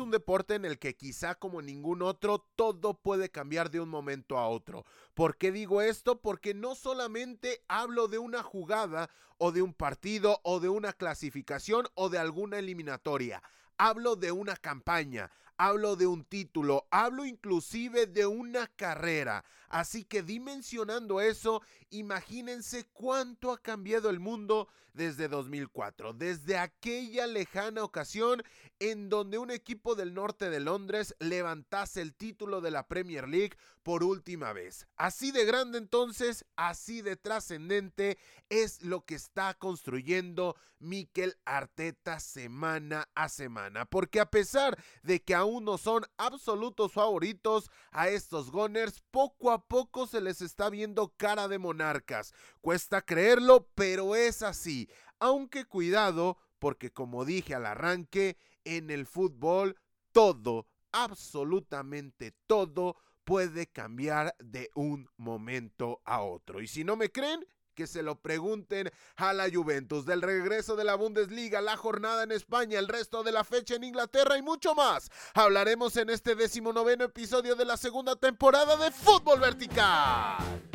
[0.00, 4.38] Un deporte en el que quizá como ningún otro todo puede cambiar de un momento
[4.38, 4.84] a otro.
[5.14, 6.20] ¿Por qué digo esto?
[6.20, 11.86] Porque no solamente hablo de una jugada o de un partido o de una clasificación
[11.94, 13.42] o de alguna eliminatoria.
[13.78, 19.44] Hablo de una campaña, hablo de un título, hablo inclusive de una carrera.
[19.68, 21.60] Así que dimensionando eso,
[21.90, 28.42] imagínense cuánto ha cambiado el mundo desde 2004, desde aquella lejana ocasión
[28.78, 33.56] en donde un equipo del norte de Londres levantase el título de la Premier League
[33.82, 34.86] por última vez.
[34.96, 38.18] Así de grande entonces, así de trascendente
[38.48, 43.84] es lo que está construyendo Mikel Arteta semana a semana.
[43.84, 49.66] Porque a pesar de que aún no son absolutos favoritos a estos Gunners, poco a
[49.66, 52.32] poco se les está viendo cara de monarcas.
[52.60, 54.88] Cuesta creerlo, pero es así.
[55.18, 59.76] Aunque cuidado, porque como dije al arranque, en el fútbol
[60.12, 66.60] todo, absolutamente todo, puede cambiar de un momento a otro.
[66.60, 70.84] Y si no me creen, que se lo pregunten a la Juventus del regreso de
[70.84, 74.74] la Bundesliga, la jornada en España, el resto de la fecha en Inglaterra y mucho
[74.74, 75.10] más.
[75.34, 80.69] Hablaremos en este decimonoveno episodio de la segunda temporada de Fútbol Vertical.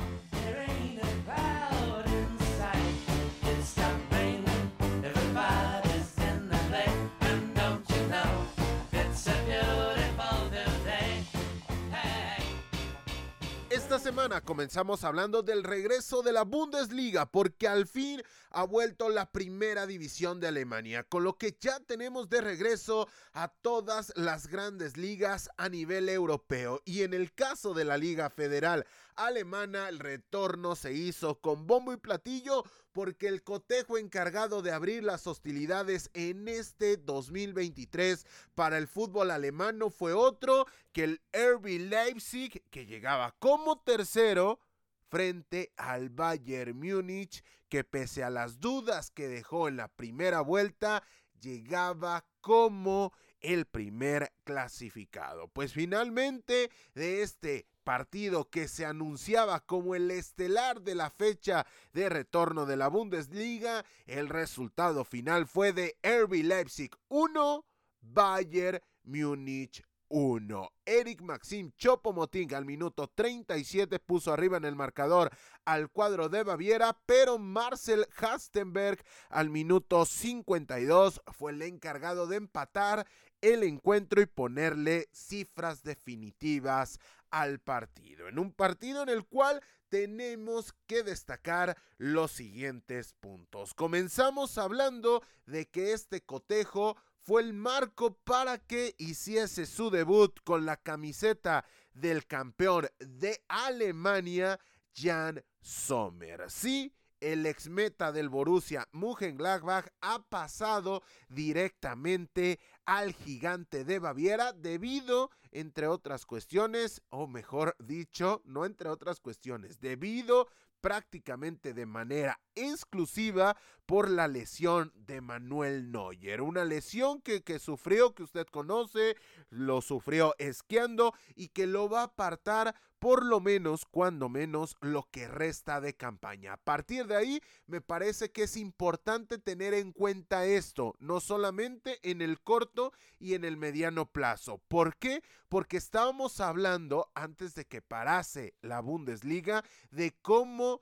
[14.06, 19.88] Semana comenzamos hablando del regreso de la Bundesliga porque al fin ha vuelto la primera
[19.88, 25.50] división de Alemania, con lo que ya tenemos de regreso a todas las grandes ligas
[25.57, 26.84] a nivel europeo.
[26.85, 28.85] Y en el caso de la Liga Federal
[29.16, 32.63] Alemana, el retorno se hizo con bombo y platillo
[32.95, 38.25] porque el cotejo encargado de abrir las hostilidades en este 2023
[38.56, 44.61] para el fútbol alemán no fue otro que el RB Leipzig, que llegaba como tercero
[45.09, 51.03] frente al Bayern Múnich, que pese a las dudas que dejó en la primera vuelta,
[51.41, 55.50] llegaba como el primer clasificado.
[55.50, 62.09] Pues finalmente de este partido que se anunciaba como el estelar de la fecha de
[62.09, 67.66] retorno de la Bundesliga, el resultado final fue de RB Leipzig 1,
[68.01, 70.72] Bayern Múnich 1.
[70.85, 75.31] Eric Maxim Chopomoting al minuto 37 puso arriba en el marcador
[75.63, 83.07] al cuadro de Baviera, pero Marcel Hastenberg al minuto 52 fue el encargado de empatar
[83.41, 87.00] el encuentro y ponerle cifras definitivas
[87.35, 88.29] al partido.
[88.29, 93.73] En un partido en el cual tenemos que destacar los siguientes puntos.
[93.73, 100.66] Comenzamos hablando de que este cotejo fue el marco para que hiciese su debut con
[100.66, 104.57] la camiseta del campeón de Alemania,
[104.95, 106.50] Jan Sommer.
[106.50, 115.31] Sí, el ex meta del Borussia Mönchengladbach ha pasado directamente al gigante de Baviera debido,
[115.52, 120.48] entre otras cuestiones, o mejor dicho, no entre otras cuestiones, debido
[120.86, 126.42] prácticamente de manera exclusiva por la lesión de Manuel Neuer.
[126.42, 129.18] Una lesión que, que, sufrió, que usted conoce,
[129.50, 132.75] lo sufrió esquiando y que lo va a apartar
[133.06, 136.54] por lo menos, cuando menos, lo que resta de campaña.
[136.54, 142.00] A partir de ahí, me parece que es importante tener en cuenta esto, no solamente
[142.02, 144.60] en el corto y en el mediano plazo.
[144.68, 145.22] ¿Por qué?
[145.50, 150.82] Porque estábamos hablando, antes de que parase la Bundesliga, de cómo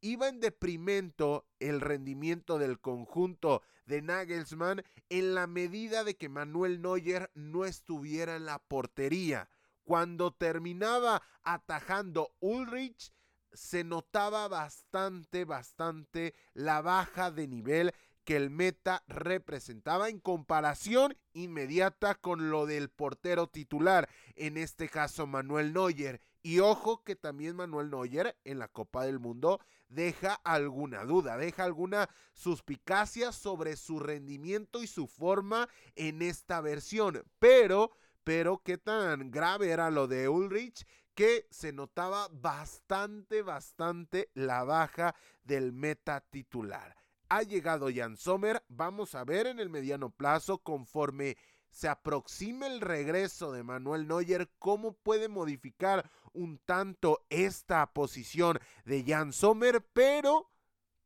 [0.00, 6.80] iba en deprimento el rendimiento del conjunto de Nagelsmann en la medida de que Manuel
[6.80, 9.48] Neuer no estuviera en la portería.
[9.88, 13.10] Cuando terminaba atajando Ulrich,
[13.54, 22.16] se notaba bastante, bastante la baja de nivel que el meta representaba en comparación inmediata
[22.16, 26.20] con lo del portero titular, en este caso Manuel Neuer.
[26.42, 29.58] Y ojo que también Manuel Neuer en la Copa del Mundo
[29.88, 37.24] deja alguna duda, deja alguna suspicacia sobre su rendimiento y su forma en esta versión.
[37.38, 37.92] Pero
[38.28, 45.14] pero qué tan grave era lo de Ulrich que se notaba bastante, bastante la baja
[45.44, 46.94] del meta titular.
[47.30, 51.38] Ha llegado Jan Sommer, vamos a ver en el mediano plazo conforme
[51.70, 59.04] se aproxime el regreso de Manuel Neuer, cómo puede modificar un tanto esta posición de
[59.06, 60.50] Jan Sommer, pero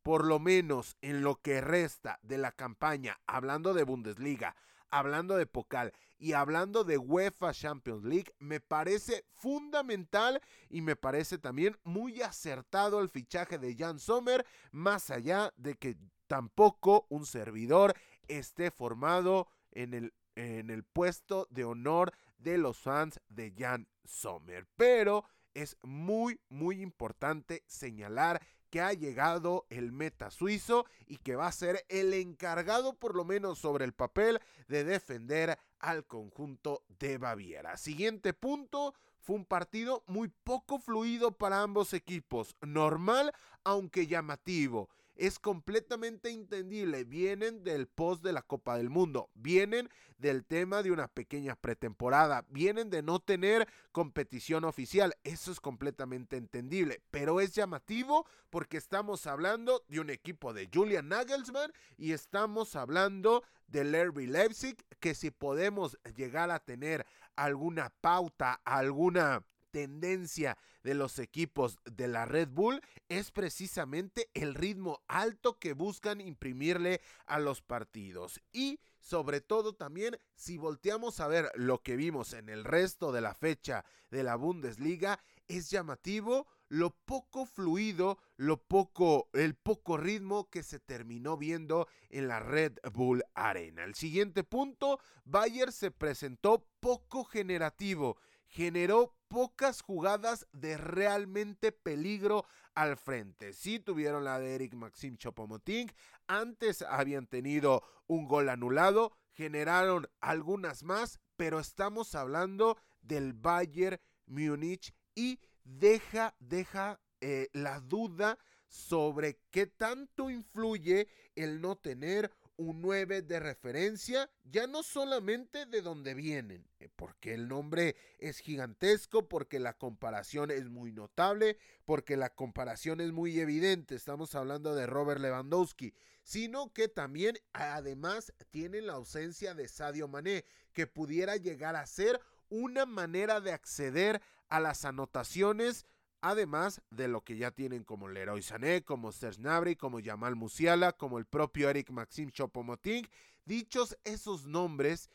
[0.01, 4.57] por lo menos en lo que resta de la campaña, hablando de Bundesliga,
[4.89, 5.93] hablando de Pokal
[6.23, 13.01] y hablando de UEFA Champions League, me parece fundamental y me parece también muy acertado
[13.01, 15.97] el fichaje de Jan Sommer, más allá de que
[16.27, 17.93] tampoco un servidor
[18.29, 24.65] esté formado en el en el puesto de honor de los fans de Jan Sommer.
[24.77, 28.41] Pero es muy, muy importante señalar
[28.73, 33.23] que ha llegado el meta suizo y que va a ser el encargado, por lo
[33.23, 37.77] menos sobre el papel, de defender al conjunto de Baviera.
[37.77, 43.31] Siguiente punto, fue un partido muy poco fluido para ambos equipos, normal
[43.63, 47.03] aunque llamativo es completamente entendible.
[47.03, 52.45] Vienen del post de la Copa del Mundo, vienen del tema de una pequeña pretemporada,
[52.49, 55.15] vienen de no tener competición oficial.
[55.23, 61.09] Eso es completamente entendible, pero es llamativo porque estamos hablando de un equipo de Julian
[61.09, 67.05] Nagelsmann y estamos hablando del RB Leipzig, que si podemos llegar a tener
[67.35, 69.43] alguna pauta, alguna
[69.73, 72.79] tendencia de los equipos de la Red Bull
[73.09, 78.39] es precisamente el ritmo alto que buscan imprimirle a los partidos.
[78.51, 83.21] Y sobre todo también si volteamos a ver lo que vimos en el resto de
[83.21, 90.49] la fecha de la Bundesliga, es llamativo lo poco fluido, lo poco, el poco ritmo
[90.49, 93.83] que se terminó viendo en la Red Bull Arena.
[93.83, 98.17] El siguiente punto, Bayer se presentó poco generativo,
[98.53, 102.45] generó pocas jugadas de realmente peligro
[102.75, 103.51] al frente.
[103.51, 105.91] Sí tuvieron la de Eric Maxim Chopomoting,
[106.27, 114.93] antes habían tenido un gol anulado, generaron algunas más, pero estamos hablando del Bayern Múnich
[115.15, 123.21] y deja, deja eh, la duda sobre qué tanto influye el no tener un 9
[123.23, 129.59] de referencia, ya no solamente de donde vienen, eh, porque el nombre es gigantesco, porque
[129.59, 135.19] la comparación es muy notable, porque la comparación es muy evidente, estamos hablando de Robert
[135.19, 141.85] Lewandowski, sino que también además tiene la ausencia de Sadio Mané, que pudiera llegar a
[141.85, 145.85] ser una manera de acceder a las anotaciones
[146.23, 151.19] además de lo que ya tienen como Leroy Sané, como Serge como Jamal Musiala, como
[151.19, 153.07] el propio Eric Maxim Choupo-Moting.
[153.45, 155.09] Dichos esos nombres,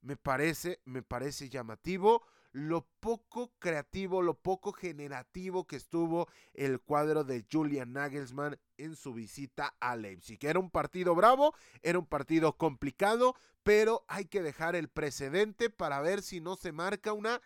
[0.00, 2.22] me parece, me parece llamativo
[2.52, 9.14] lo poco creativo, lo poco generativo que estuvo el cuadro de Julian Nagelsmann en su
[9.14, 10.38] visita a Leipzig.
[10.42, 16.00] Era un partido bravo, era un partido complicado, pero hay que dejar el precedente para
[16.02, 17.40] ver si no se marca una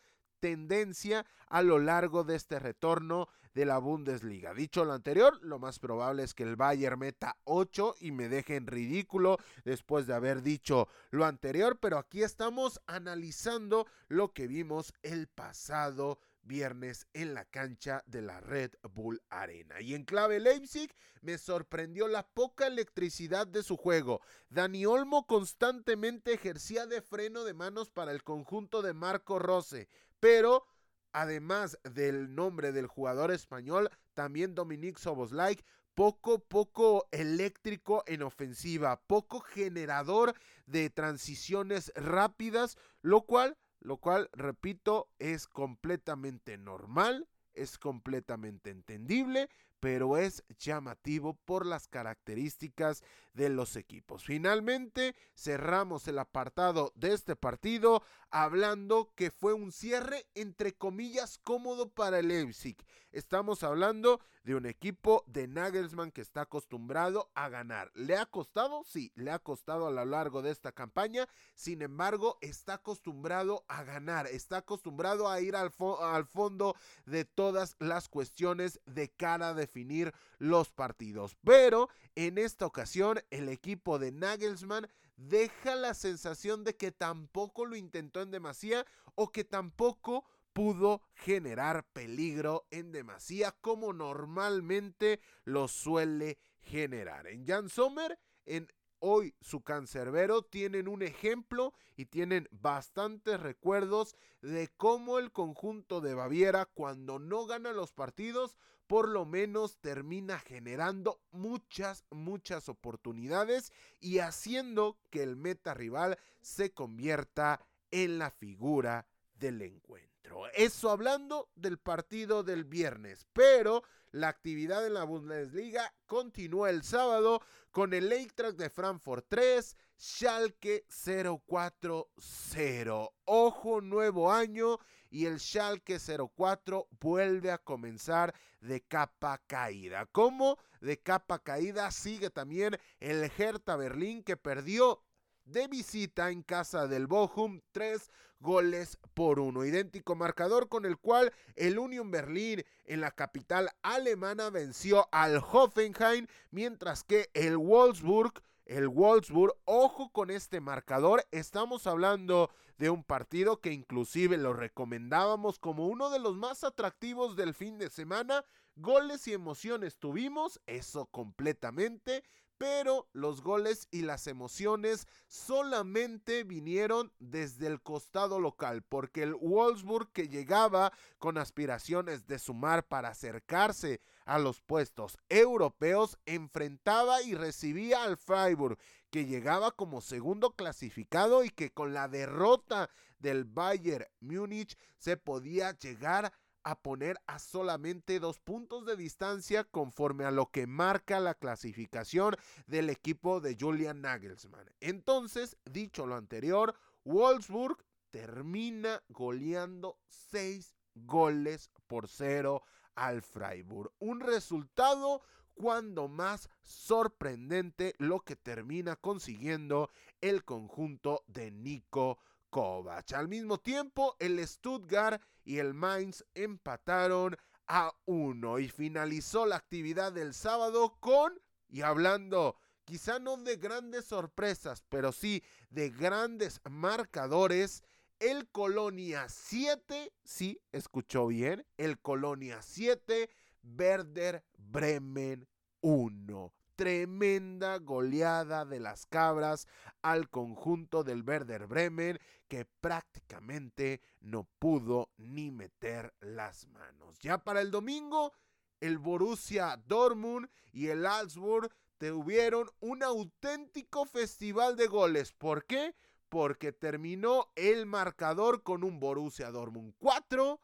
[0.46, 4.54] tendencia a lo largo de este retorno de la Bundesliga.
[4.54, 8.54] Dicho lo anterior, lo más probable es que el Bayern meta 8 y me deje
[8.54, 14.94] en ridículo después de haber dicho lo anterior, pero aquí estamos analizando lo que vimos
[15.02, 19.81] el pasado viernes en la cancha de la Red Bull Arena.
[19.81, 24.20] Y en clave Leipzig me sorprendió la poca electricidad de su juego.
[24.49, 29.88] Dani Olmo constantemente ejercía de freno de manos para el conjunto de Marco Rose,
[30.20, 30.66] pero
[31.12, 35.58] además del nombre del jugador español, también Dominique Soboslai
[35.94, 40.35] poco, poco eléctrico en ofensiva, poco generador
[40.66, 43.56] de transiciones rápidas, lo cual
[43.87, 53.04] lo cual, repito, es completamente normal, es completamente entendible, pero es llamativo por las características
[53.37, 54.25] de los equipos.
[54.25, 61.90] Finalmente, cerramos el apartado de este partido hablando que fue un cierre entre comillas cómodo
[61.90, 62.76] para el Leipzig.
[63.12, 67.90] Estamos hablando de un equipo de Nagelsmann que está acostumbrado a ganar.
[67.95, 68.85] ¿Le ha costado?
[68.85, 71.26] Sí, le ha costado a lo largo de esta campaña.
[71.55, 76.76] Sin embargo, está acostumbrado a ganar, está acostumbrado a ir al, al fondo
[77.07, 81.37] de todas las cuestiones de cara de definir los partidos.
[81.45, 87.76] Pero en esta ocasión el equipo de Nagelsmann deja la sensación de que tampoco lo
[87.76, 96.38] intentó en demasía o que tampoco pudo generar peligro en demasía como normalmente lo suele
[96.61, 97.26] generar.
[97.26, 98.68] En Jan Sommer, en
[98.99, 106.14] hoy su cancerbero tienen un ejemplo y tienen bastantes recuerdos de cómo el conjunto de
[106.14, 108.56] Baviera cuando no gana los partidos
[108.87, 116.73] por lo menos termina generando muchas, muchas oportunidades y haciendo que el meta rival se
[116.73, 120.47] convierta en la figura del encuentro.
[120.55, 127.43] Eso hablando del partido del viernes, pero la actividad en la Bundesliga continúa el sábado
[127.71, 133.12] con el Eintracht de Frankfurt 3, Schalke 0-4-0.
[133.25, 134.78] Ojo, nuevo año
[135.11, 138.35] y el Schalke 04 vuelve a comenzar
[138.66, 140.06] de capa caída.
[140.06, 145.02] Como de capa caída sigue también el Hertha Berlín que perdió
[145.44, 149.64] de visita en casa del Bochum 3 goles por uno.
[149.64, 156.26] Idéntico marcador con el cual el Union Berlin en la capital alemana venció al Hoffenheim,
[156.50, 163.61] mientras que el Wolfsburg, el Wolfsburg, ojo con este marcador, estamos hablando de un partido
[163.61, 168.44] que inclusive lo recomendábamos como uno de los más atractivos del fin de semana.
[168.75, 172.25] Goles y emociones tuvimos, eso completamente,
[172.58, 180.10] pero los goles y las emociones solamente vinieron desde el costado local, porque el Wolfsburg
[180.12, 188.04] que llegaba con aspiraciones de sumar para acercarse a los puestos europeos enfrentaba y recibía
[188.04, 188.78] al Freiburg,
[189.10, 195.72] que llegaba como segundo clasificado y que con la derrota del Bayern Múnich se podía
[195.72, 196.32] llegar a
[196.66, 202.35] a poner a solamente dos puntos de distancia conforme a lo que marca la clasificación
[202.66, 204.68] del equipo de Julian Nagelsmann.
[204.80, 207.78] Entonces, dicho lo anterior, Wolfsburg
[208.11, 212.64] termina goleando seis goles por cero
[212.96, 213.92] al Freiburg.
[214.00, 215.23] Un resultado
[215.54, 222.18] cuando más sorprendente lo que termina consiguiendo el conjunto de Nico
[222.56, 223.12] Kovac.
[223.12, 227.36] Al mismo tiempo, el Stuttgart y el Mainz empataron
[227.66, 234.06] a uno y finalizó la actividad del sábado con, y hablando quizá no de grandes
[234.06, 237.82] sorpresas, pero sí de grandes marcadores,
[238.20, 243.28] el Colonia 7, sí, escuchó bien, el Colonia 7,
[243.64, 245.46] Werder Bremen
[245.82, 249.66] 1 tremenda goleada de las cabras
[250.02, 252.18] al conjunto del Werder Bremen
[252.49, 257.18] que prácticamente no pudo ni meter las manos.
[257.21, 258.33] Ya para el domingo,
[258.80, 265.33] el Borussia Dortmund y el Augsburg tuvieron un auténtico festival de goles.
[265.33, 265.95] ¿Por qué?
[266.28, 270.61] Porque terminó el marcador con un Borussia Dortmund 4,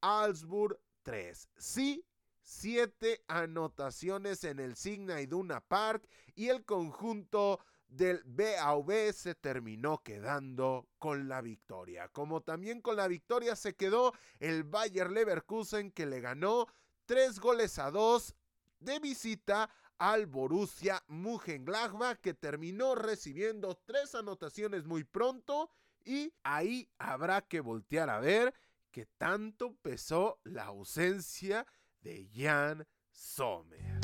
[0.00, 1.48] Augsburg 3.
[1.56, 2.04] Sí,
[2.52, 10.88] siete anotaciones en el Signa Iduna Park y el conjunto del BAV se terminó quedando
[10.98, 12.08] con la victoria.
[12.08, 16.66] Como también con la victoria se quedó el Bayer Leverkusen que le ganó
[17.06, 18.34] tres goles a dos
[18.80, 25.70] de visita al Borussia Mönchengladbach que terminó recibiendo tres anotaciones muy pronto
[26.04, 28.54] y ahí habrá que voltear a ver
[28.90, 31.66] que tanto pesó la ausencia
[32.02, 34.00] de Jan Sommer.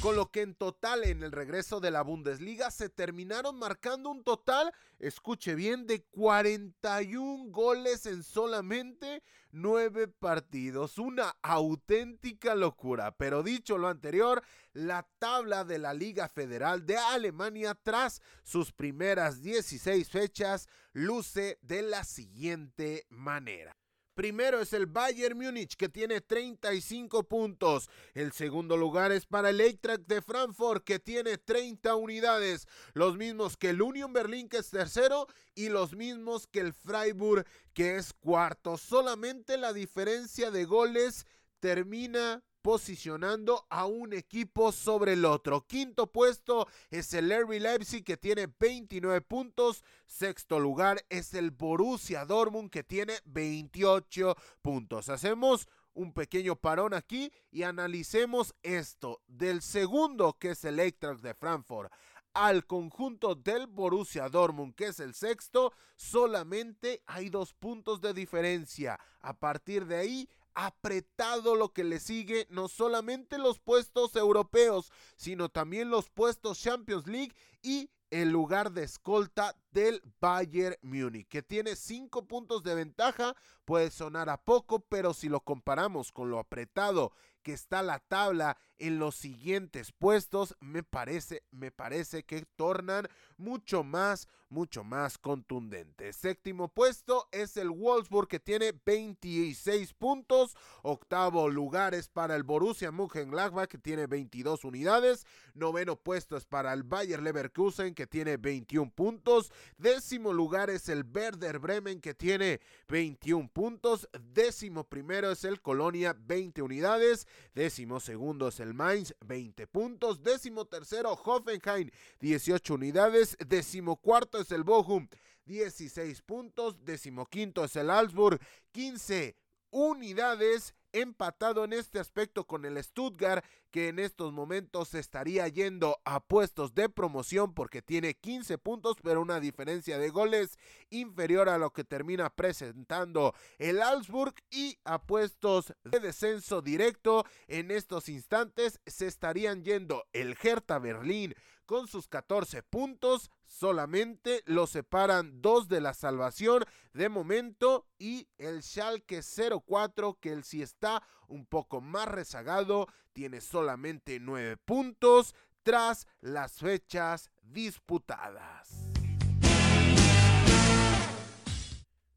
[0.00, 4.22] Con lo que en total en el regreso de la Bundesliga se terminaron marcando un
[4.22, 10.98] total, escuche bien, de 41 goles en solamente 9 partidos.
[10.98, 13.16] Una auténtica locura.
[13.16, 19.42] Pero dicho lo anterior, la tabla de la Liga Federal de Alemania tras sus primeras
[19.42, 23.77] 16 fechas luce de la siguiente manera.
[24.18, 27.88] Primero es el Bayern Múnich que tiene 35 puntos.
[28.14, 32.66] El segundo lugar es para el Eintracht de Frankfurt que tiene 30 unidades.
[32.94, 37.46] Los mismos que el Union Berlin que es tercero y los mismos que el Freiburg
[37.72, 38.76] que es cuarto.
[38.76, 41.24] Solamente la diferencia de goles
[41.60, 45.66] termina posicionando a un equipo sobre el otro.
[45.66, 49.82] Quinto puesto es el RB Leipzig que tiene 29 puntos.
[50.04, 55.08] Sexto lugar es el Borussia Dortmund que tiene 28 puntos.
[55.08, 59.22] Hacemos un pequeño parón aquí y analicemos esto.
[59.26, 61.90] Del segundo que es el Eintracht de Frankfurt
[62.34, 69.00] al conjunto del Borussia Dortmund, que es el sexto, solamente hay dos puntos de diferencia.
[69.20, 70.28] A partir de ahí,
[70.60, 77.06] apretado lo que le sigue, no solamente los puestos europeos, sino también los puestos Champions
[77.06, 83.36] League y el lugar de escolta del Bayern Múnich, que tiene 5 puntos de ventaja.
[83.64, 87.12] Puede sonar a poco, pero si lo comparamos con lo apretado
[87.42, 93.84] que está la tabla en los siguientes puestos, me parece, me parece que tornan mucho
[93.84, 96.12] más, mucho más contundente.
[96.12, 100.56] Séptimo puesto es el Wolfsburg que tiene 26 puntos.
[100.82, 105.26] Octavo lugar es para el Borussia Mönchengladbach que tiene 22 unidades.
[105.54, 109.52] Noveno puesto es para el Bayer Leverkusen que tiene 21 puntos.
[109.76, 114.08] Décimo lugar es el Werder Bremen que tiene 21 puntos.
[114.20, 117.26] Décimo primero es el Colonia 20 unidades.
[117.54, 120.22] Décimo segundo es el Mainz 20 puntos.
[120.22, 123.36] Décimo tercero Hoffenheim 18 unidades.
[123.46, 125.08] Décimo cuarto es el Bochum
[125.44, 126.84] 16 puntos.
[126.84, 128.40] Décimo quinto es el Augsburg
[128.72, 129.36] 15
[129.70, 136.20] unidades empatado en este aspecto con el Stuttgart, que en estos momentos estaría yendo a
[136.20, 140.58] puestos de promoción porque tiene 15 puntos, pero una diferencia de goles
[140.90, 147.24] inferior a lo que termina presentando el Augsburg y a puestos de descenso directo.
[147.46, 151.34] En estos instantes se estarían yendo el Hertha Berlín
[151.68, 158.62] con sus 14 puntos, solamente lo separan dos de la salvación de momento y el
[158.62, 166.06] Schalke 04 que él sí está un poco más rezagado, tiene solamente 9 puntos tras
[166.22, 168.97] las fechas disputadas.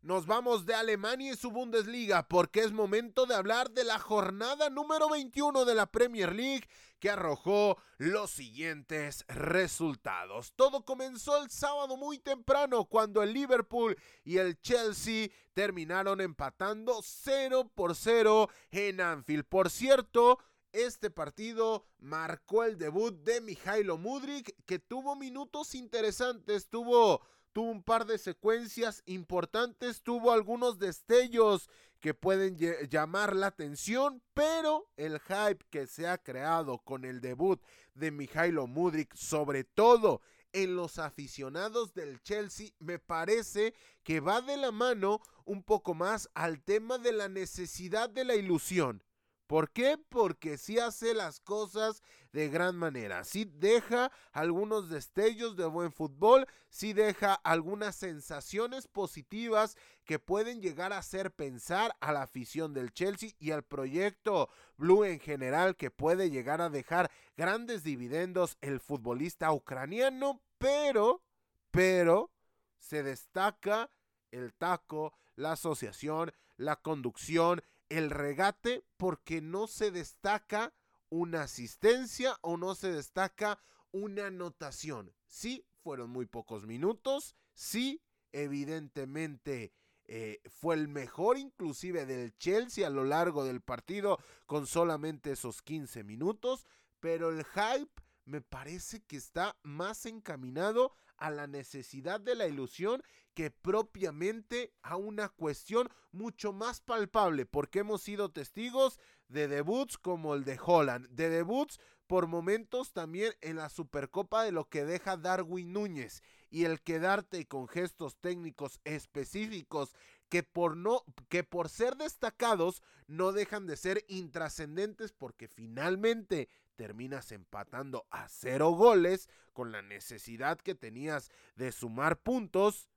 [0.03, 4.71] Nos vamos de Alemania y su Bundesliga porque es momento de hablar de la jornada
[4.71, 6.67] número 21 de la Premier League
[6.99, 10.53] que arrojó los siguientes resultados.
[10.55, 17.71] Todo comenzó el sábado muy temprano cuando el Liverpool y el Chelsea terminaron empatando 0
[17.75, 19.45] por 0 en Anfield.
[19.45, 20.39] Por cierto,
[20.71, 27.21] este partido marcó el debut de Mijailo Mudrik que tuvo minutos interesantes, tuvo
[27.53, 32.57] tuvo un par de secuencias importantes, tuvo algunos destellos que pueden
[32.89, 37.61] llamar la atención, pero el hype que se ha creado con el debut
[37.93, 40.21] de Mijailo Mudrik, sobre todo
[40.53, 46.29] en los aficionados del Chelsea, me parece que va de la mano un poco más
[46.33, 49.03] al tema de la necesidad de la ilusión.
[49.51, 49.97] ¿Por qué?
[49.97, 53.25] Porque sí hace las cosas de gran manera.
[53.25, 60.93] Sí deja algunos destellos de buen fútbol, sí deja algunas sensaciones positivas que pueden llegar
[60.93, 65.91] a hacer pensar a la afición del Chelsea y al proyecto Blue en general que
[65.91, 71.25] puede llegar a dejar grandes dividendos el futbolista ucraniano, pero,
[71.71, 72.31] pero,
[72.79, 73.91] se destaca
[74.31, 80.73] el taco, la asociación, la conducción, el regate porque no se destaca
[81.09, 83.59] una asistencia o no se destaca
[83.91, 85.13] una anotación.
[85.27, 88.01] Sí, fueron muy pocos minutos, sí,
[88.31, 89.73] evidentemente
[90.05, 95.61] eh, fue el mejor inclusive del Chelsea a lo largo del partido con solamente esos
[95.61, 96.65] 15 minutos,
[97.01, 97.91] pero el hype
[98.23, 104.97] me parece que está más encaminado a la necesidad de la ilusión que propiamente a
[104.97, 111.07] una cuestión mucho más palpable, porque hemos sido testigos de debuts como el de Holland,
[111.09, 116.65] de debuts por momentos también en la Supercopa de lo que deja Darwin Núñez y
[116.65, 119.95] el quedarte con gestos técnicos específicos
[120.27, 127.31] que por no que por ser destacados no dejan de ser intrascendentes porque finalmente terminas
[127.31, 132.89] empatando a cero goles con la necesidad que tenías de sumar puntos,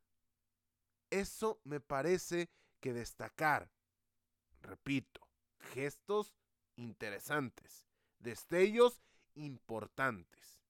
[1.20, 2.50] eso me parece
[2.80, 3.70] que destacar,
[4.60, 5.26] repito,
[5.72, 6.34] gestos
[6.76, 7.86] interesantes,
[8.18, 9.00] destellos
[9.34, 10.60] importantes.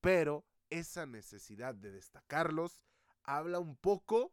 [0.00, 2.82] Pero esa necesidad de destacarlos
[3.22, 4.32] habla un poco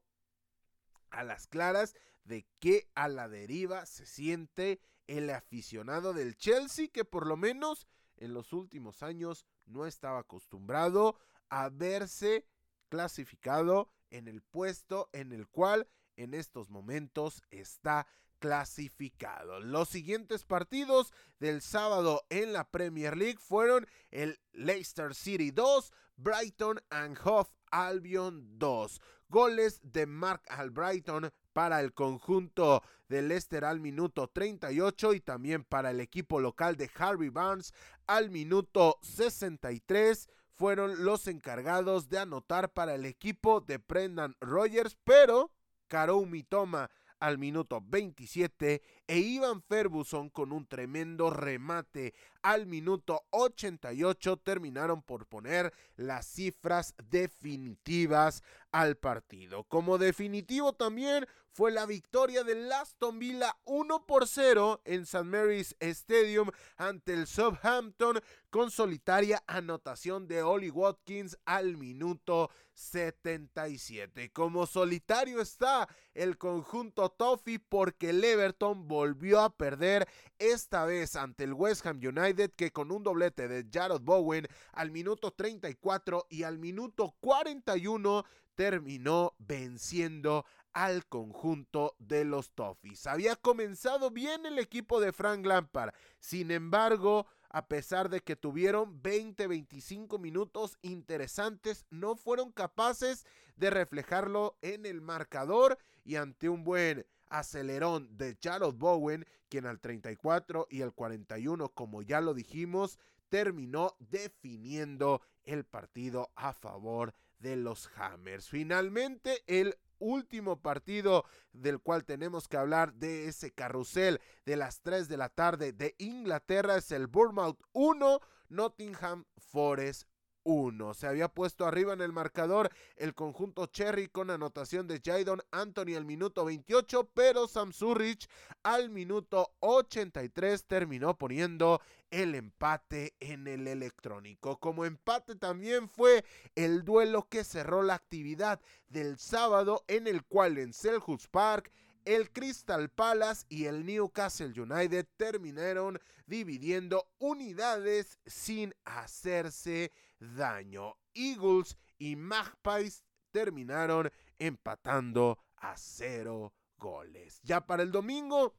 [1.11, 7.05] a las claras de que a la deriva se siente el aficionado del Chelsea que
[7.05, 7.87] por lo menos
[8.17, 11.15] en los últimos años no estaba acostumbrado
[11.49, 12.47] a verse
[12.89, 18.07] clasificado en el puesto en el cual en estos momentos está
[18.39, 19.59] clasificado.
[19.59, 26.79] Los siguientes partidos del sábado en la Premier League fueron el Leicester City 2, Brighton
[26.89, 29.01] and Hove Albion 2.
[29.27, 35.91] Goles de Mark Albrighton para el conjunto de Leicester al minuto 38 y también para
[35.91, 37.73] el equipo local de Harvey Barnes
[38.07, 45.51] al minuto 63 fueron los encargados de anotar para el equipo de Brendan Rogers, pero
[45.87, 46.89] Karou Mitoma
[47.19, 55.25] al minuto 27 e Ivan Ferguson con un tremendo remate al minuto 88 terminaron por
[55.25, 58.43] poner las cifras definitivas
[58.75, 59.63] al partido.
[59.63, 65.23] Como definitivo también fue la victoria del Aston Villa 1 por 0 en St.
[65.23, 74.33] Mary's Stadium ante el Southampton con solitaria anotación de Ollie Watkins al minuto 77.
[74.33, 81.45] Como solitario está el conjunto Toffee porque el Everton volvió a perder esta vez ante
[81.45, 86.43] el West Ham United que con un doblete de Jared Bowen al minuto 34 y
[86.43, 93.07] al minuto 41 terminó venciendo al conjunto de los Toffees.
[93.07, 99.01] Había comenzado bien el equipo de Frank Lampard, sin embargo, a pesar de que tuvieron
[99.01, 107.05] 20-25 minutos interesantes, no fueron capaces de reflejarlo en el marcador y ante un buen
[107.29, 113.95] acelerón de Jared Bowen, quien al 34 y el 41, como ya lo dijimos, terminó
[113.99, 117.13] definiendo el partido a favor
[117.45, 118.49] de los Hammers.
[118.49, 125.07] Finalmente, el último partido del cual tenemos que hablar de ese carrusel de las 3
[125.07, 130.09] de la tarde de Inglaterra es el Bournemouth 1, Nottingham Forest
[130.45, 130.93] 1.
[130.93, 135.95] Se había puesto arriba en el marcador el conjunto Cherry con anotación de Jadon Anthony
[135.97, 138.29] al minuto 28, pero Sam Surrich
[138.63, 141.81] al minuto 83 terminó poniendo
[142.11, 144.57] el empate en el electrónico.
[144.59, 146.23] Como empate también fue
[146.55, 151.71] el duelo que cerró la actividad del sábado en el cual en Selhurst Park
[152.05, 160.95] el Crystal Palace y el Newcastle United terminaron dividiendo unidades sin hacerse daño.
[161.13, 167.39] Eagles y Magpies terminaron empatando a cero goles.
[167.43, 168.55] Ya para el domingo,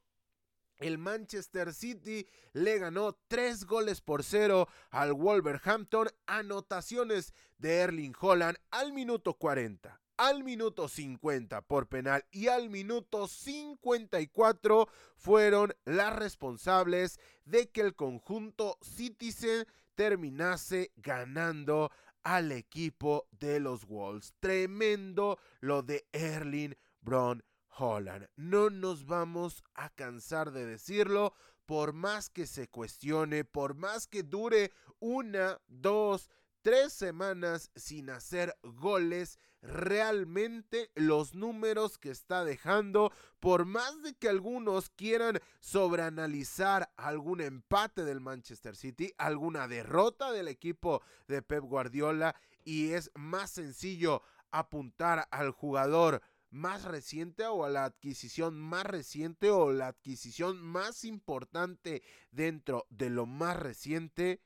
[0.78, 6.08] el Manchester City le ganó tres goles por cero al Wolverhampton.
[6.26, 13.28] Anotaciones de Erling Holland al minuto 40, al minuto 50 por penal y al minuto
[13.28, 21.90] 54 fueron las responsables de que el conjunto Citizen terminase ganando
[22.22, 24.34] al equipo de los Wolves.
[24.38, 27.42] Tremendo lo de Erling Brown
[27.78, 28.28] Holland.
[28.36, 31.34] No nos vamos a cansar de decirlo,
[31.66, 36.30] por más que se cuestione, por más que dure una, dos,
[36.66, 44.28] tres semanas sin hacer goles, realmente los números que está dejando, por más de que
[44.28, 52.34] algunos quieran sobreanalizar algún empate del Manchester City, alguna derrota del equipo de Pep Guardiola,
[52.64, 59.50] y es más sencillo apuntar al jugador más reciente o a la adquisición más reciente
[59.50, 62.02] o la adquisición más importante
[62.32, 64.42] dentro de lo más reciente,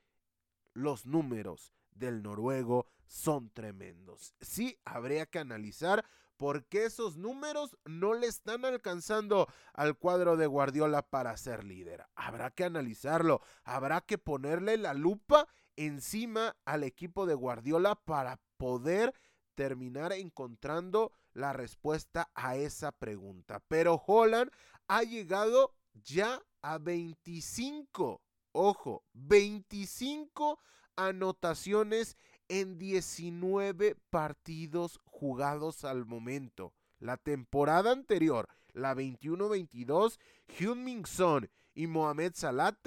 [0.75, 4.35] los números del noruego son tremendos.
[4.41, 6.03] Sí, habría que analizar
[6.35, 12.03] por qué esos números no le están alcanzando al cuadro de Guardiola para ser líder.
[12.15, 19.13] Habrá que analizarlo, habrá que ponerle la lupa encima al equipo de Guardiola para poder
[19.55, 23.61] terminar encontrando la respuesta a esa pregunta.
[23.67, 24.51] Pero Holland
[24.87, 28.21] ha llegado ya a 25,
[28.53, 30.59] ojo, 25
[30.95, 32.17] anotaciones
[32.49, 36.73] en 19 partidos jugados al momento.
[36.99, 42.77] La temporada anterior, la 21-22, Hyun-Min Son y Mohamed Salah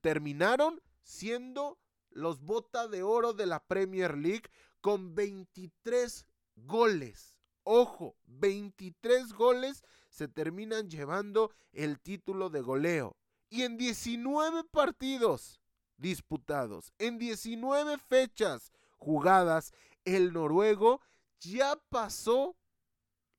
[0.00, 1.78] terminaron siendo
[2.10, 7.36] los bota de oro de la Premier League con 23 goles.
[7.62, 13.16] Ojo, 23 goles se terminan llevando el título de goleo.
[13.48, 15.59] Y en 19 partidos
[16.00, 19.72] disputados, en 19 fechas jugadas,
[20.04, 21.00] el noruego
[21.40, 22.56] ya pasó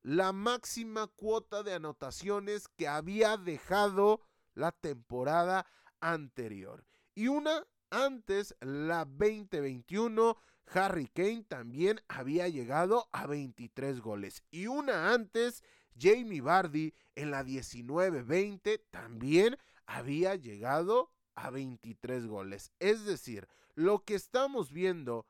[0.02, 4.20] la máxima cuota de anotaciones que había dejado
[4.54, 5.66] la temporada
[6.00, 6.84] anterior.
[7.14, 14.42] Y una antes, la 2021, Harry Kane también había llegado a 23 goles.
[14.50, 15.62] Y una antes,
[15.98, 22.72] Jamie Vardy en la 19-20 también había llegado a 23 goles.
[22.78, 25.26] Es decir, lo que estamos viendo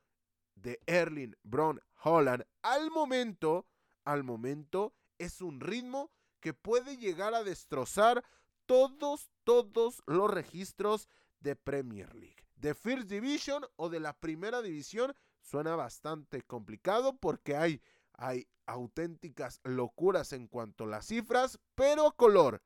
[0.55, 3.67] de Erling Brown Holland al momento,
[4.05, 6.11] al momento, es un ritmo
[6.41, 8.25] que puede llegar a destrozar
[8.67, 11.09] todos, todos los registros
[11.41, 12.45] de Premier League.
[12.57, 17.81] De First Division o de la primera división suena bastante complicado porque hay
[18.23, 22.63] hay auténticas locuras en cuanto a las cifras, pero color.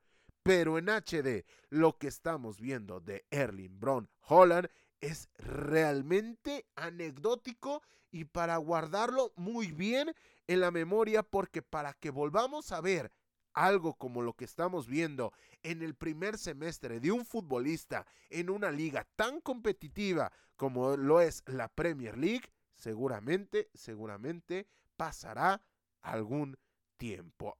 [0.47, 4.69] Pero en HD, lo que estamos viendo de Erling Brown Holland
[5.01, 10.15] es realmente anecdótico y para guardarlo muy bien
[10.47, 13.11] en la memoria porque para que volvamos a ver
[13.51, 15.33] algo como lo que estamos viendo
[15.63, 21.43] en el primer semestre de un futbolista en una liga tan competitiva como lo es
[21.45, 25.61] la Premier League, seguramente, seguramente pasará
[25.99, 26.57] algún
[26.95, 27.57] tiempo.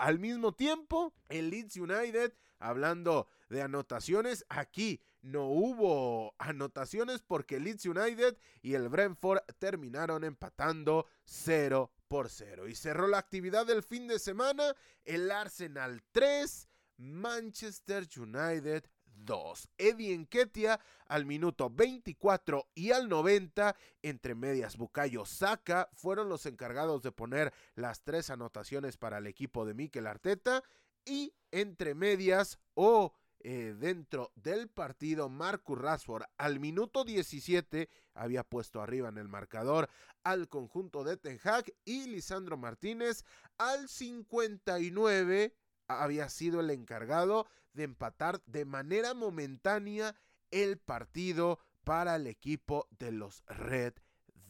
[0.00, 7.84] Al mismo tiempo, el Leeds United, hablando de anotaciones, aquí no hubo anotaciones porque Leeds
[7.84, 12.66] United y el Brentford terminaron empatando 0 por 0.
[12.66, 18.86] Y cerró la actividad del fin de semana el Arsenal 3, Manchester United
[19.24, 19.68] 2.
[19.78, 27.02] Eddie Enketia al minuto 24 y al 90, entre medias Bucayo Saka, fueron los encargados
[27.02, 30.62] de poner las tres anotaciones para el equipo de Mikel Arteta
[31.04, 38.82] y entre medias o eh, dentro del partido Marcus Rashford al minuto 17 había puesto
[38.82, 39.88] arriba en el marcador
[40.24, 43.24] al conjunto de Ten Hag y Lisandro Martínez
[43.56, 45.54] al 59
[45.88, 50.14] había sido el encargado de empatar de manera momentánea
[50.50, 53.94] el partido para el equipo de los Red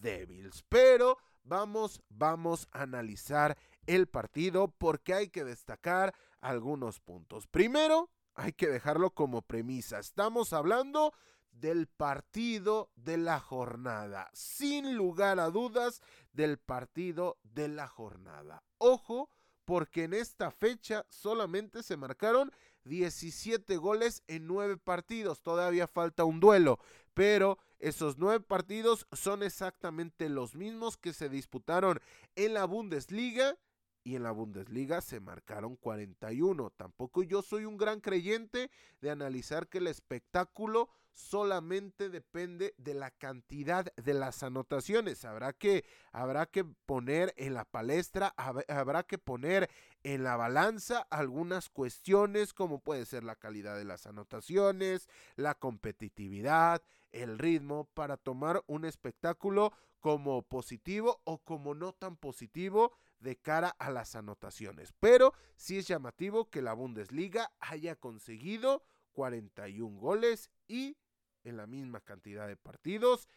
[0.00, 0.64] Devils.
[0.68, 3.56] Pero vamos, vamos a analizar
[3.86, 7.46] el partido porque hay que destacar algunos puntos.
[7.46, 9.98] Primero, hay que dejarlo como premisa.
[9.98, 11.12] Estamos hablando
[11.52, 14.30] del partido de la jornada.
[14.32, 16.00] Sin lugar a dudas,
[16.32, 18.62] del partido de la jornada.
[18.78, 19.28] Ojo,
[19.64, 22.50] porque en esta fecha solamente se marcaron
[22.84, 25.40] 17 goles en 9 partidos.
[25.40, 26.78] Todavía falta un duelo,
[27.14, 32.00] pero esos 9 partidos son exactamente los mismos que se disputaron
[32.36, 33.56] en la Bundesliga
[34.02, 36.70] y en la Bundesliga se marcaron 41.
[36.70, 43.10] Tampoco yo soy un gran creyente de analizar que el espectáculo solamente depende de la
[43.10, 45.24] cantidad de las anotaciones.
[45.24, 49.68] Habrá que, habrá que poner en la palestra, habrá que poner
[50.02, 56.82] en la balanza algunas cuestiones como puede ser la calidad de las anotaciones, la competitividad,
[57.12, 63.76] el ritmo, para tomar un espectáculo como positivo o como no tan positivo de cara
[63.78, 64.92] a las anotaciones.
[64.98, 68.82] Pero sí es llamativo que la Bundesliga haya conseguido
[69.12, 70.96] 41 goles y
[71.44, 73.28] en la misma cantidad de partidos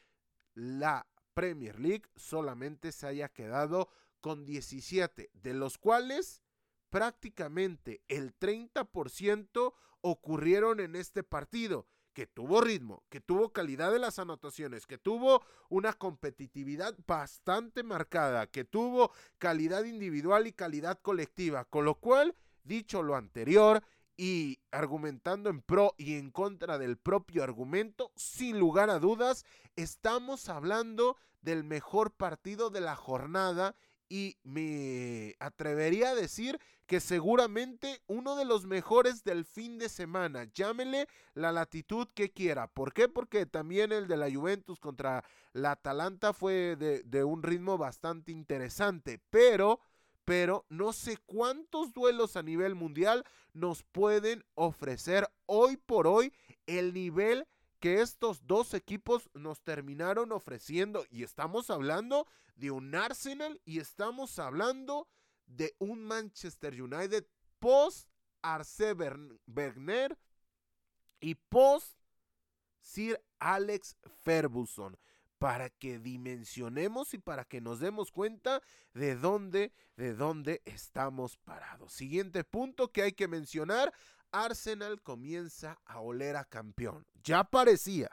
[0.54, 3.90] la Premier League solamente se haya quedado
[4.22, 6.43] con 17, de los cuales
[6.94, 14.20] prácticamente el 30% ocurrieron en este partido que tuvo ritmo, que tuvo calidad de las
[14.20, 21.84] anotaciones, que tuvo una competitividad bastante marcada, que tuvo calidad individual y calidad colectiva, con
[21.84, 23.84] lo cual, dicho lo anterior
[24.16, 30.48] y argumentando en pro y en contra del propio argumento, sin lugar a dudas, estamos
[30.48, 33.76] hablando del mejor partido de la jornada
[34.14, 40.44] y me atrevería a decir que seguramente uno de los mejores del fin de semana.
[40.54, 42.68] Llámele la latitud que quiera.
[42.68, 43.10] ¿Por qué?
[43.10, 45.24] Porque también el de la Juventus contra
[45.54, 49.20] la Atalanta fue de, de un ritmo bastante interesante.
[49.32, 49.80] Pero,
[50.26, 53.24] pero no sé cuántos duelos a nivel mundial
[53.54, 56.32] nos pueden ofrecer hoy por hoy
[56.68, 57.48] el nivel
[57.84, 61.06] que estos dos equipos nos terminaron ofreciendo.
[61.10, 65.10] Y estamos hablando de un Arsenal y estamos hablando
[65.48, 67.26] de un Manchester United
[67.60, 68.08] post
[68.42, 68.94] Arce
[69.46, 70.18] Berner
[71.20, 71.98] y post
[72.80, 74.98] Sir Alex Ferguson
[75.38, 78.62] para que dimensionemos y para que nos demos cuenta
[78.94, 81.92] de dónde, de dónde estamos parados.
[81.92, 83.94] Siguiente punto que hay que mencionar,
[84.34, 87.06] Arsenal comienza a oler a campeón.
[87.24, 88.10] Ya parecía,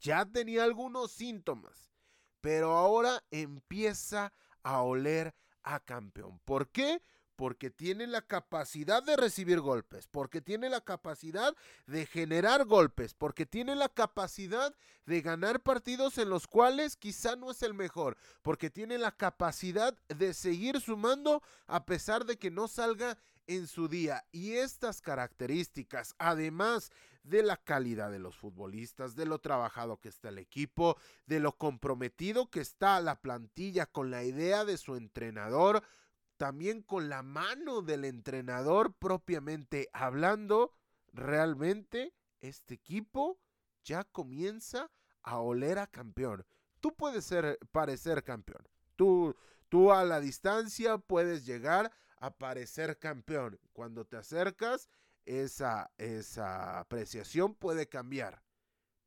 [0.00, 1.92] ya tenía algunos síntomas,
[2.40, 6.40] pero ahora empieza a oler a campeón.
[6.44, 7.02] ¿Por qué?
[7.36, 11.54] Porque tiene la capacidad de recibir golpes, porque tiene la capacidad
[11.86, 17.50] de generar golpes, porque tiene la capacidad de ganar partidos en los cuales quizá no
[17.50, 22.68] es el mejor, porque tiene la capacidad de seguir sumando a pesar de que no
[22.68, 24.24] salga en su día.
[24.32, 26.90] Y estas características, además
[27.24, 31.56] de la calidad de los futbolistas, de lo trabajado que está el equipo, de lo
[31.56, 35.82] comprometido que está la plantilla con la idea de su entrenador,
[36.36, 40.74] también con la mano del entrenador propiamente hablando,
[41.12, 43.38] realmente este equipo
[43.84, 44.90] ya comienza
[45.22, 46.44] a oler a campeón.
[46.80, 48.68] tú puedes ser, parecer campeón.
[48.96, 49.34] Tú,
[49.70, 51.90] tú a la distancia puedes llegar
[52.24, 53.58] a parecer campeón.
[53.72, 54.88] Cuando te acercas,
[55.26, 58.42] esa, esa apreciación puede cambiar.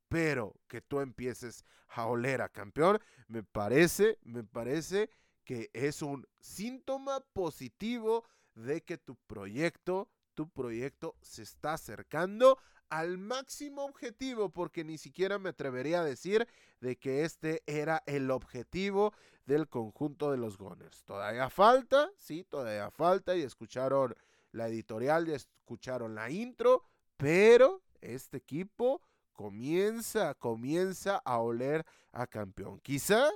[0.08, 5.10] Pero que tú empieces a oler a campeón, me parece, me parece
[5.44, 12.58] que es un síntoma positivo de que tu proyecto, tu proyecto se está acercando
[12.90, 16.46] al máximo objetivo, porque ni siquiera me atrevería a decir
[16.80, 19.12] de que este era el objetivo
[19.46, 21.04] del conjunto de los Gunners.
[21.04, 24.14] Todavía falta, sí, todavía falta, y escucharon
[24.52, 26.84] la editorial, escucharon la intro,
[27.16, 32.80] pero este equipo comienza, comienza a oler a campeón.
[32.80, 33.30] Quizá,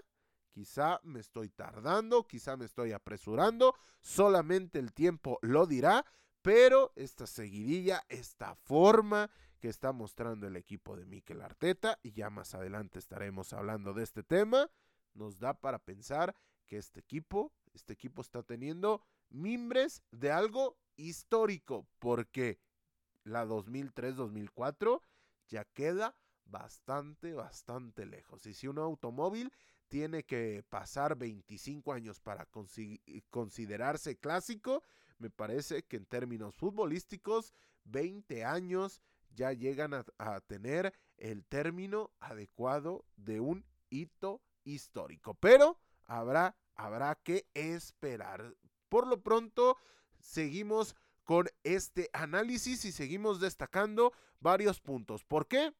[0.50, 6.04] quizá me estoy tardando, quizá me estoy apresurando, solamente el tiempo lo dirá,
[6.42, 12.30] pero esta seguidilla, esta forma que está mostrando el equipo de Mikel Arteta, y ya
[12.30, 14.68] más adelante estaremos hablando de este tema,
[15.14, 16.34] nos da para pensar
[16.66, 22.58] que este equipo, este equipo está teniendo mimbres de algo histórico, porque
[23.24, 25.00] la 2003-2004
[25.48, 28.46] ya queda bastante, bastante lejos.
[28.46, 29.52] Y si un automóvil
[29.88, 32.48] tiene que pasar 25 años para
[33.30, 34.82] considerarse clásico,
[35.18, 39.00] me parece que en términos futbolísticos, 20 años
[39.34, 45.34] ya llegan a, tener el término adecuado de un hito histórico.
[45.34, 48.54] Pero habrá, habrá que esperar.
[48.88, 49.78] Por lo pronto,
[50.18, 50.94] seguimos
[51.24, 55.24] con este análisis y seguimos destacando varios puntos.
[55.24, 55.74] ¿Por qué?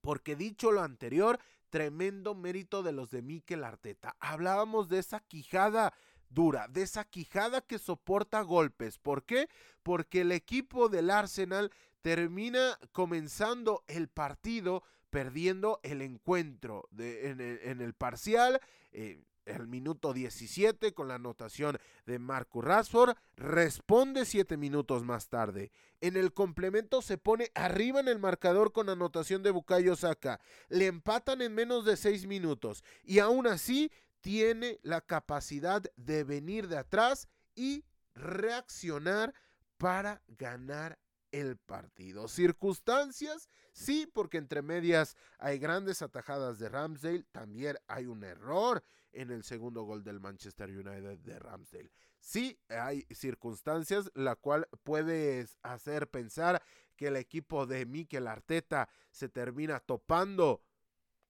[0.00, 1.38] Porque dicho lo anterior,
[1.70, 4.16] tremendo mérito de los de Mikel Arteta.
[4.20, 5.92] Hablábamos de esa quijada
[6.34, 8.98] dura, de esa quijada que soporta golpes.
[8.98, 9.48] ¿Por qué?
[9.82, 11.70] Porque el equipo del Arsenal
[12.02, 17.40] termina comenzando el partido perdiendo el encuentro en,
[17.80, 18.60] el, parcial.
[18.90, 25.70] Eh, el minuto 17 con la anotación de Marco Rashford, responde 7 minutos más tarde.
[26.00, 30.40] En el complemento se pone arriba en el marcador con anotación de Bukayo Saka.
[30.68, 33.90] Le empatan en menos de 6 minutos y aún así
[34.24, 37.84] tiene la capacidad de venir de atrás y
[38.14, 39.34] reaccionar
[39.76, 40.98] para ganar
[41.30, 42.26] el partido.
[42.26, 48.82] Circunstancias, sí, porque entre medias hay grandes atajadas de Ramsdale, también hay un error
[49.12, 51.92] en el segundo gol del Manchester United de Ramsdale.
[52.18, 56.62] Sí, hay circunstancias la cual puede hacer pensar
[56.96, 60.62] que el equipo de Mikel Arteta se termina topando,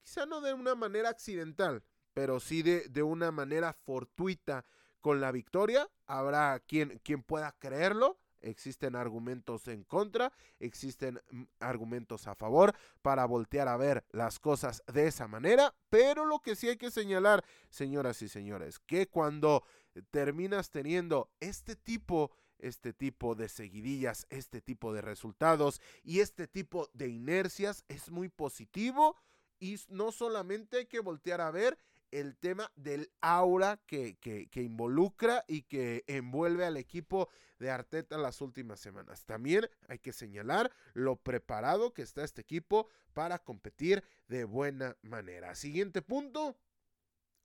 [0.01, 1.83] quizá no de una manera accidental,
[2.15, 4.65] pero sí de, de una manera fortuita
[5.01, 5.87] con la victoria.
[6.07, 8.17] Habrá quien, quien pueda creerlo.
[8.41, 14.81] Existen argumentos en contra, existen mm, argumentos a favor para voltear a ver las cosas
[14.91, 19.63] de esa manera, pero lo que sí hay que señalar, señoras y señores, que cuando
[20.11, 26.89] terminas teniendo este tipo este tipo de seguidillas, este tipo de resultados y este tipo
[26.93, 29.17] de inercias es muy positivo
[29.59, 31.77] y no solamente hay que voltear a ver
[32.19, 38.39] el tema del aura que, que, involucra y que envuelve al equipo de Arteta las
[38.39, 39.25] últimas semanas.
[39.25, 45.55] También hay que señalar lo preparado que está este equipo para competir de buena manera.
[45.55, 46.57] Siguiente punto.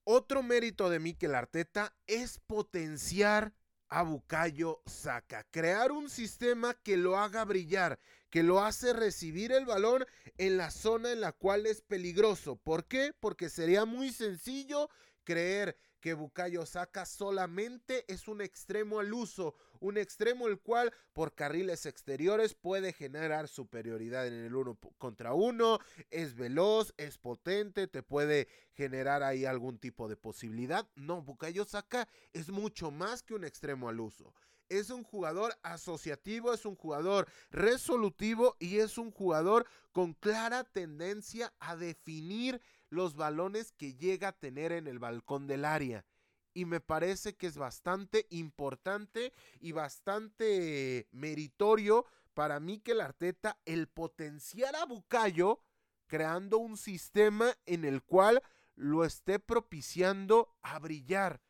[0.04, 3.52] Otro mérito de Mikel Arteta es potenciar
[3.88, 7.98] a Bukayo Saka, crear un sistema que lo haga brillar,
[8.30, 10.06] que lo hace recibir el balón
[10.38, 12.56] en la zona en la cual es peligroso.
[12.56, 13.12] ¿Por qué?
[13.18, 14.88] Porque sería muy sencillo
[15.24, 21.34] creer que Bukayo Saka solamente es un extremo al uso, un extremo el cual por
[21.34, 28.02] carriles exteriores puede generar superioridad en el uno contra uno, es veloz, es potente, te
[28.02, 30.88] puede generar ahí algún tipo de posibilidad.
[30.94, 34.32] No, Bukayo Saka es mucho más que un extremo al uso
[34.70, 41.52] es un jugador asociativo, es un jugador resolutivo y es un jugador con clara tendencia
[41.58, 46.06] a definir los balones que llega a tener en el balcón del área.
[46.54, 53.58] Y me parece que es bastante importante y bastante meritorio para mí que el Arteta
[53.64, 55.60] el potenciar a Bucayo
[56.06, 58.42] creando un sistema en el cual
[58.74, 61.40] lo esté propiciando a brillar.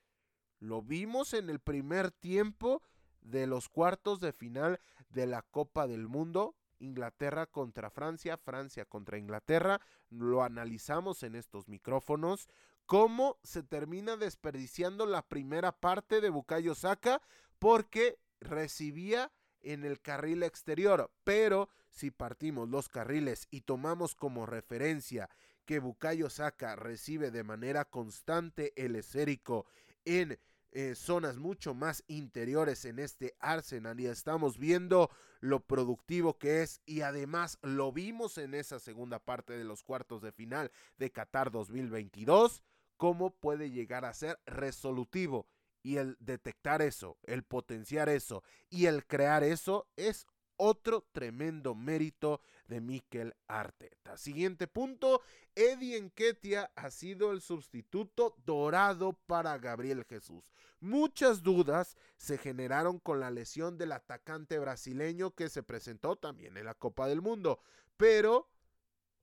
[0.59, 2.83] Lo vimos en el primer tiempo
[3.21, 4.81] de los cuartos de final
[5.11, 6.55] de la Copa del Mundo.
[6.79, 12.49] Inglaterra contra Francia, Francia contra Inglaterra, lo analizamos en estos micrófonos,
[12.87, 17.21] cómo se termina desperdiciando la primera parte de Bukayo Saka
[17.59, 19.31] porque recibía
[19.61, 25.29] en el carril exterior, pero si partimos los carriles y tomamos como referencia
[25.67, 29.67] que Bukayo Saka recibe de manera constante el esférico
[30.05, 30.39] en
[30.73, 35.11] eh, zonas mucho más interiores en este Arsenal y estamos viendo
[35.41, 40.23] lo productivo que es y además lo vimos en esa segunda parte de los cuartos
[40.23, 42.63] de final de Qatar 2022,
[42.97, 45.49] cómo puede llegar a ser resolutivo
[45.83, 50.27] y el detectar eso, el potenciar eso y el crear eso es
[50.63, 54.19] otro tremendo mérito de Mikel Arteta.
[54.19, 55.23] Siguiente punto,
[55.55, 60.45] Eddie Enquetia ha sido el sustituto dorado para Gabriel Jesús.
[60.79, 66.67] Muchas dudas se generaron con la lesión del atacante brasileño que se presentó también en
[66.67, 67.59] la Copa del Mundo,
[67.97, 68.51] pero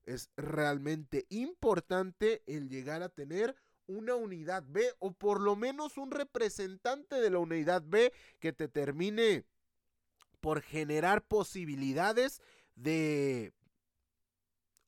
[0.06, 3.54] es realmente importante el llegar a tener
[3.86, 8.68] una unidad B o por lo menos un representante de la unidad B que te
[8.68, 9.46] termine
[10.40, 12.40] por generar posibilidades
[12.74, 13.52] de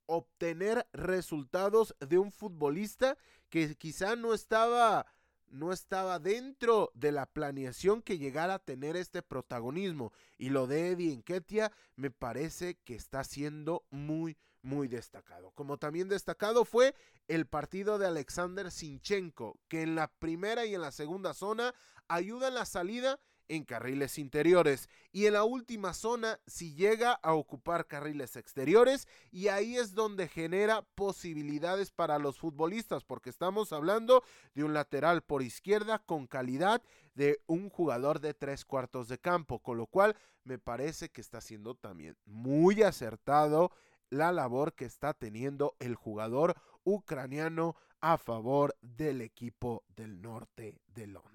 [0.05, 3.17] obtener resultados de un futbolista
[3.49, 5.05] que quizá no estaba
[5.47, 10.91] no estaba dentro de la planeación que llegara a tener este protagonismo y lo de
[10.91, 15.51] Eddie Enquetia me parece que está siendo muy muy destacado.
[15.51, 16.95] Como también destacado fue
[17.27, 21.73] el partido de Alexander Sinchenko, que en la primera y en la segunda zona
[22.07, 27.33] ayuda en la salida en carriles interiores y en la última zona si llega a
[27.33, 34.23] ocupar carriles exteriores y ahí es donde genera posibilidades para los futbolistas porque estamos hablando
[34.53, 36.81] de un lateral por izquierda con calidad
[37.15, 41.41] de un jugador de tres cuartos de campo con lo cual me parece que está
[41.41, 43.71] siendo también muy acertado
[44.09, 51.07] la labor que está teniendo el jugador ucraniano a favor del equipo del norte de
[51.07, 51.30] Londres.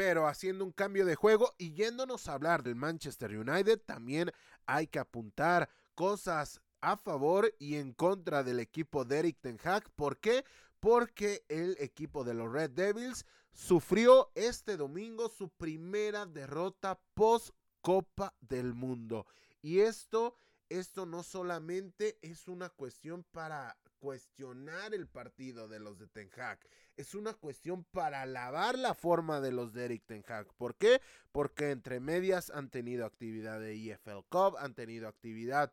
[0.00, 4.32] Pero haciendo un cambio de juego y yéndonos a hablar del Manchester United, también
[4.64, 9.90] hay que apuntar cosas a favor y en contra del equipo de Eric Ten Hag.
[9.96, 10.46] ¿Por qué?
[10.80, 17.50] Porque el equipo de los Red Devils sufrió este domingo su primera derrota post
[17.82, 19.26] Copa del Mundo.
[19.60, 20.34] Y esto,
[20.70, 26.58] esto no solamente es una cuestión para cuestionar el partido de los de Ten Hag.
[26.96, 30.52] Es una cuestión para alabar la forma de los de Eric Ten Hag.
[30.54, 31.00] ¿Por qué?
[31.30, 35.72] Porque entre medias han tenido actividad de EFL Cup, han tenido actividad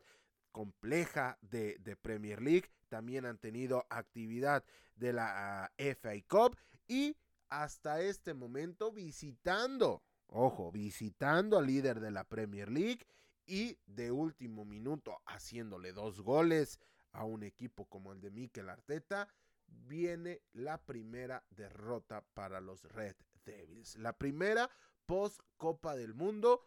[0.52, 4.64] compleja de, de Premier League, también han tenido actividad
[4.96, 6.56] de la uh, ah, FA Cup
[6.86, 7.16] y
[7.48, 13.06] hasta este momento visitando, ojo, visitando al líder de la Premier League
[13.46, 16.78] y de último minuto haciéndole dos goles
[17.12, 19.28] a un equipo como el de Mikel Arteta,
[19.66, 23.96] viene la primera derrota para los Red Devils.
[23.96, 24.70] La primera
[25.06, 26.66] post Copa del Mundo,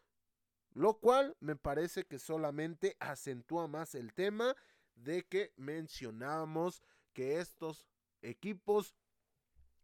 [0.74, 4.56] lo cual me parece que solamente acentúa más el tema
[4.96, 6.82] de que mencionábamos
[7.14, 7.88] que estos
[8.22, 8.96] equipos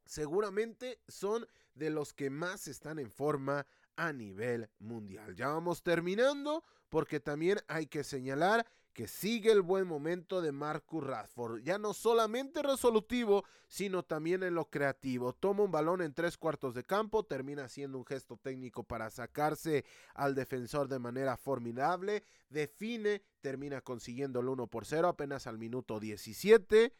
[0.06, 5.36] seguramente son de los que más están en forma a nivel mundial.
[5.36, 8.66] Ya vamos terminando porque también hay que señalar
[8.98, 14.56] que sigue el buen momento de Marcus Rashford, ya no solamente resolutivo, sino también en
[14.56, 15.34] lo creativo.
[15.34, 19.86] Toma un balón en tres cuartos de campo, termina haciendo un gesto técnico para sacarse
[20.16, 26.00] al defensor de manera formidable, define, termina consiguiendo el 1 por 0 apenas al minuto
[26.00, 26.92] 17.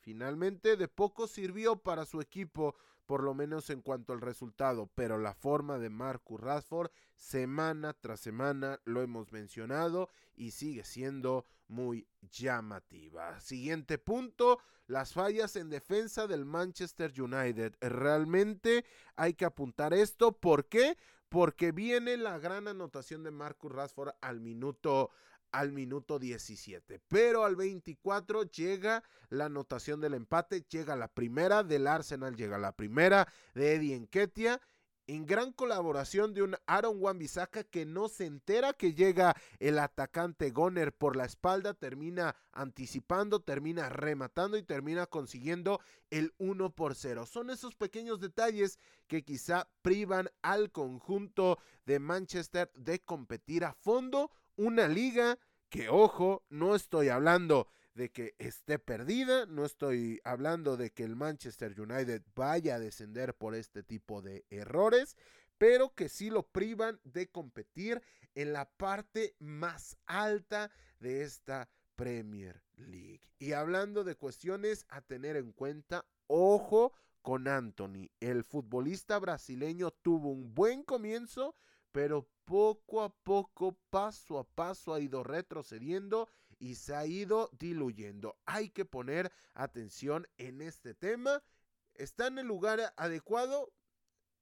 [0.00, 2.76] Finalmente, de poco sirvió para su equipo
[3.08, 8.20] por lo menos en cuanto al resultado, pero la forma de Marcus Rashford semana tras
[8.20, 13.40] semana lo hemos mencionado y sigue siendo muy llamativa.
[13.40, 17.76] Siguiente punto, las fallas en defensa del Manchester United.
[17.80, 18.84] Realmente
[19.16, 20.98] hay que apuntar esto, ¿por qué?
[21.30, 25.08] Porque viene la gran anotación de Marcus Rashford al minuto
[25.52, 27.00] al minuto 17.
[27.08, 32.72] Pero al 24 llega la anotación del empate, llega la primera del Arsenal, llega la
[32.72, 34.60] primera de Eddie Enquetia.
[35.08, 37.18] En gran colaboración de un Aaron wan
[37.70, 43.88] que no se entera que llega el atacante Goner por la espalda, termina anticipando, termina
[43.88, 45.80] rematando y termina consiguiendo
[46.10, 47.24] el 1 por 0.
[47.24, 54.30] Son esos pequeños detalles que quizá privan al conjunto de Manchester de competir a fondo
[54.58, 55.38] una liga
[55.70, 61.16] que, ojo, no estoy hablando de que esté perdida, no estoy hablando de que el
[61.16, 65.16] Manchester United vaya a descender por este tipo de errores,
[65.56, 68.02] pero que sí lo privan de competir
[68.34, 73.22] en la parte más alta de esta Premier League.
[73.38, 76.92] Y hablando de cuestiones a tener en cuenta, ojo
[77.22, 78.10] con Anthony.
[78.20, 81.56] El futbolista brasileño tuvo un buen comienzo,
[81.92, 86.28] pero poco a poco, paso a paso, ha ido retrocediendo
[86.58, 88.36] y se ha ido diluyendo.
[88.46, 91.42] Hay que poner atención en este tema.
[91.94, 93.72] ¿Está en el lugar adecuado?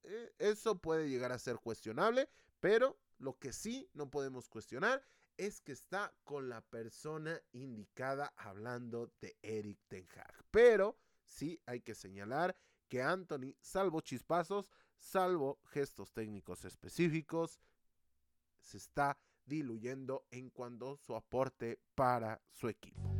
[0.05, 2.29] Eh, eso puede llegar a ser cuestionable,
[2.61, 5.03] pero lo que sí no podemos cuestionar
[5.37, 10.45] es que está con la persona indicada hablando de Eric Ten Hag.
[10.51, 12.57] Pero sí hay que señalar
[12.89, 17.61] que Anthony, salvo chispazos, salvo gestos técnicos específicos,
[18.61, 23.17] se está diluyendo en cuanto su aporte para su equipo.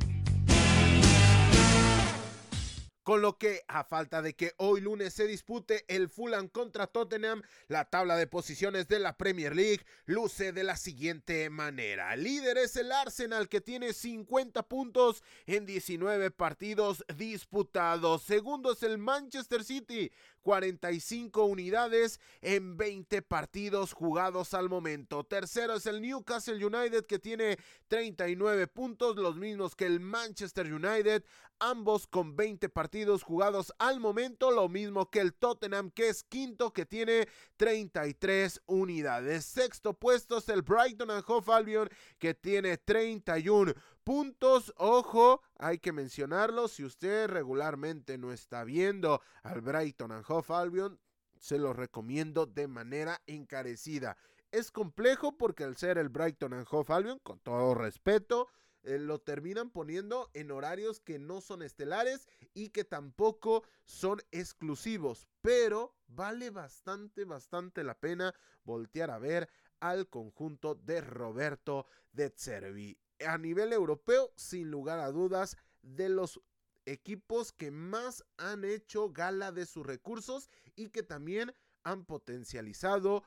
[3.07, 7.41] Con lo que, a falta de que hoy lunes se dispute el Fulham contra Tottenham,
[7.69, 12.13] la tabla de posiciones de la Premier League luce de la siguiente manera.
[12.17, 18.23] líder es el Arsenal que tiene 50 puntos en 19 partidos disputados.
[18.23, 20.11] Segundo es el Manchester City
[20.47, 25.25] 45 unidades en 20 partidos jugados al momento.
[25.25, 27.57] Tercero es el Newcastle United que tiene
[27.89, 31.25] 39 puntos, los mismos que el Manchester United,
[31.59, 36.71] ambos con 20 partidos jugados al momento, lo mismo que el Tottenham que es quinto
[36.71, 37.27] que tiene
[37.57, 39.43] 33 unidades.
[39.43, 41.89] Sexto puesto es el Brighton and Hove Albion
[42.19, 43.73] que tiene 31
[44.07, 44.73] puntos.
[44.77, 46.69] Ojo, hay que mencionarlo.
[46.69, 50.97] Si usted regularmente no está viendo al Brighton and Hove Albion,
[51.37, 54.15] se lo recomiendo de manera encarecida.
[54.49, 58.47] Es complejo porque al ser el Brighton and Hove Albion, con todo respeto,
[58.83, 65.27] eh, lo terminan poniendo en horarios que no son estelares y que tampoco son exclusivos.
[65.41, 68.33] Pero vale bastante, bastante la pena
[68.63, 69.49] voltear a ver
[69.81, 76.41] al conjunto de Roberto de Cervi a nivel europeo, sin lugar a dudas, de los
[76.85, 81.53] equipos que más han hecho gala de sus recursos y que también
[81.83, 83.23] han potencializado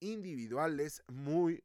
[0.00, 1.64] individuales muy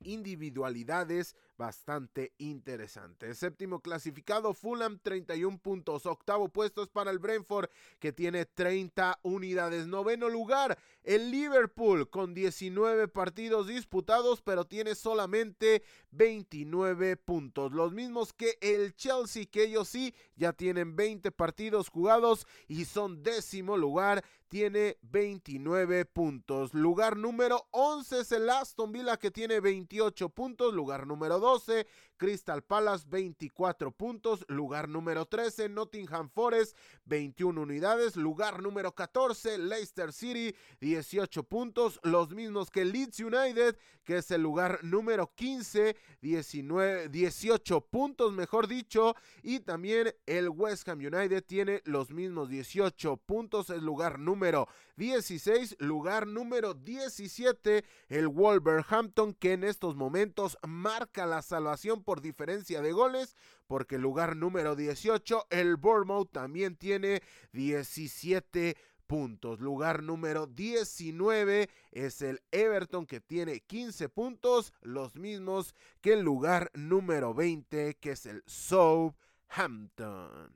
[0.00, 3.32] individualidades bastante interesante.
[3.36, 6.06] Séptimo clasificado, Fulham, 31 puntos.
[6.06, 9.86] Octavo puesto es para el Brentford, que tiene 30 unidades.
[9.86, 17.70] Noveno lugar, el Liverpool, con 19 partidos disputados, pero tiene solamente 29 puntos.
[17.70, 23.22] Los mismos que el Chelsea, que ellos sí ya tienen 20 partidos jugados y son
[23.22, 26.74] décimo lugar, tiene 29 puntos.
[26.74, 30.74] Lugar número 11 es el Aston Villa, que tiene 28 puntos.
[30.74, 31.86] Lugar número 2 12,
[32.16, 36.76] Crystal Palace 24 puntos, lugar número 13, Nottingham Forest
[37.06, 44.18] 21 unidades, lugar número 14, Leicester City 18 puntos, los mismos que Leeds United, que
[44.18, 51.00] es el lugar número 15, 19, 18 puntos mejor dicho, y también el West Ham
[51.00, 59.34] United tiene los mismos 18 puntos, el lugar número 16, lugar número 17, el Wolverhampton
[59.34, 63.34] que en estos momentos marca la salvación por diferencia de goles,
[63.66, 67.22] porque el lugar número 18, el Bournemouth también tiene
[67.52, 68.76] 17
[69.06, 69.60] puntos.
[69.60, 76.70] Lugar número 19 es el Everton que tiene 15 puntos, los mismos que el lugar
[76.74, 80.52] número 20 que es el Southampton.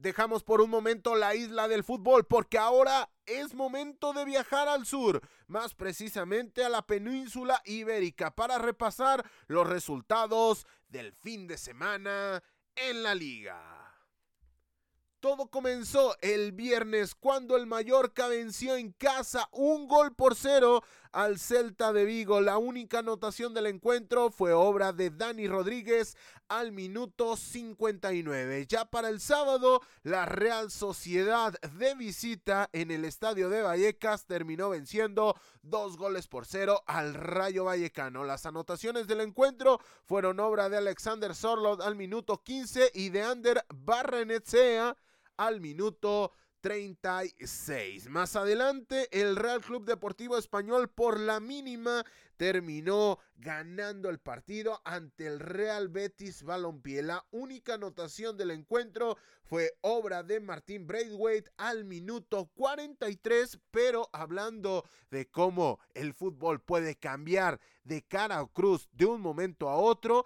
[0.00, 4.86] Dejamos por un momento la isla del fútbol porque ahora es momento de viajar al
[4.86, 12.42] sur, más precisamente a la península ibérica, para repasar los resultados del fin de semana
[12.76, 13.94] en la liga.
[15.20, 20.82] Todo comenzó el viernes cuando el Mallorca venció en casa un gol por cero
[21.12, 22.40] al Celta de Vigo.
[22.40, 26.16] La única anotación del encuentro fue obra de Dani Rodríguez
[26.48, 28.66] al minuto 59.
[28.68, 34.70] Ya para el sábado, la Real Sociedad de visita en el estadio de Vallecas terminó
[34.70, 38.24] venciendo dos goles por cero al Rayo Vallecano.
[38.24, 43.64] Las anotaciones del encuentro fueron obra de Alexander Sorlot al minuto 15 y de Ander
[43.72, 44.96] Barrenetsea
[45.36, 48.08] al minuto 36.
[48.08, 52.04] Más adelante, el Real Club Deportivo Español por la mínima
[52.36, 57.02] terminó ganando el partido ante el Real Betis Balompié.
[57.02, 64.84] La única anotación del encuentro fue obra de Martín Braithwaite al minuto 43, pero hablando
[65.10, 70.24] de cómo el fútbol puede cambiar de cara a cruz de un momento a otro,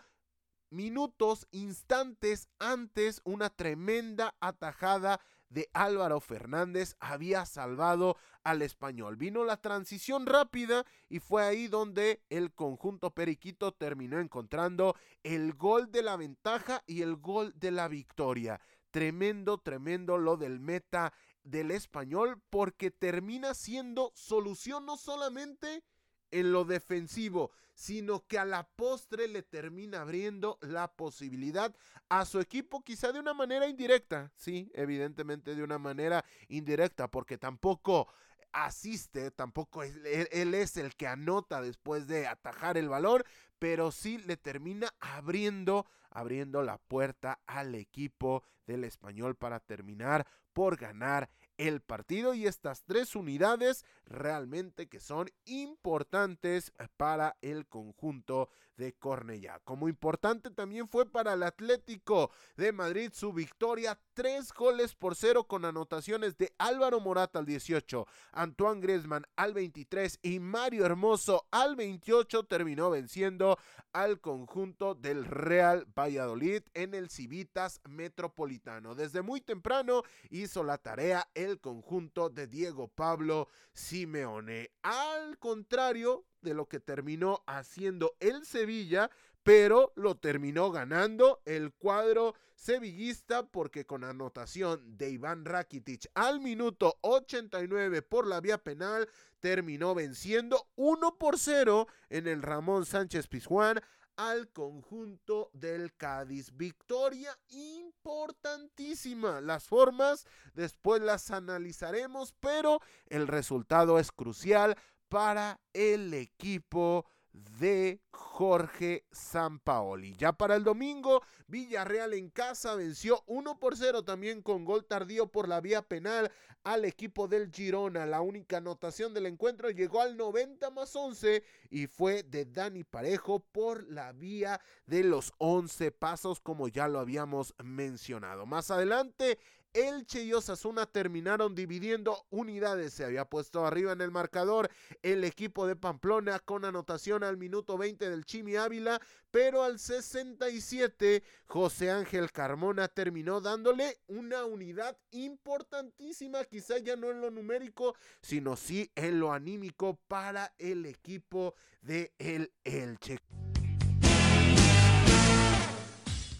[0.70, 5.20] minutos, instantes antes, una tremenda atajada
[5.54, 9.16] de Álvaro Fernández había salvado al español.
[9.16, 15.92] Vino la transición rápida y fue ahí donde el conjunto periquito terminó encontrando el gol
[15.92, 18.60] de la ventaja y el gol de la victoria.
[18.90, 21.12] Tremendo, tremendo lo del meta
[21.44, 25.84] del español porque termina siendo solución no solamente
[26.32, 31.74] en lo defensivo, sino que a la postre le termina abriendo la posibilidad
[32.08, 37.36] a su equipo quizá de una manera indirecta, sí, evidentemente de una manera indirecta, porque
[37.36, 38.08] tampoco
[38.52, 39.96] asiste, tampoco es,
[40.30, 43.22] él, es el que anota después de atajar el balón,
[43.58, 50.76] pero sí le termina abriendo, abriendo la puerta al equipo del español para terminar por
[50.76, 51.28] ganar
[51.58, 59.60] el partido y estas tres unidades realmente que son importantes para el conjunto de Cornellá.
[59.64, 65.44] Como importante también fue para el Atlético de Madrid su victoria, tres goles por cero
[65.44, 71.76] con anotaciones de Álvaro Morata al 18, Antoine Griezmann al 23 y Mario Hermoso al
[71.76, 73.58] 28 terminó venciendo
[73.92, 78.94] al conjunto del Real Valladolid en el Civitas Metropolitano.
[78.94, 84.70] Desde muy temprano hizo la tarea el conjunto de Diego Pablo Simeone.
[84.82, 89.10] Al contrario de lo que terminó haciendo el Sevilla,
[89.42, 96.98] pero lo terminó ganando el cuadro sevillista porque con anotación de Iván Rakitic al minuto
[97.02, 99.08] 89 por la vía penal
[99.40, 103.80] terminó venciendo 1 por 0 en el Ramón Sánchez Pizjuán
[104.16, 106.56] al conjunto del Cádiz.
[106.56, 109.40] Victoria importantísima.
[109.40, 114.76] Las formas después las analizaremos, pero el resultado es crucial
[115.08, 120.14] para el equipo de Jorge Sampaoli.
[120.16, 125.26] Ya para el domingo, Villarreal en casa venció 1 por 0 también con gol tardío
[125.26, 126.30] por la vía penal
[126.62, 128.06] al equipo del Girona.
[128.06, 133.40] La única anotación del encuentro llegó al 90 más 11 y fue de Dani Parejo
[133.40, 138.46] por la vía de los 11 pasos como ya lo habíamos mencionado.
[138.46, 139.38] Más adelante
[139.74, 142.94] Elche y Osasuna terminaron dividiendo unidades.
[142.94, 144.70] Se había puesto arriba en el marcador
[145.02, 149.00] el equipo de Pamplona con anotación al minuto 20 del Chimi Ávila,
[149.30, 157.20] pero al 67 José Ángel Carmona terminó dándole una unidad importantísima, quizá ya no en
[157.20, 163.18] lo numérico, sino sí en lo anímico para el equipo de el Elche.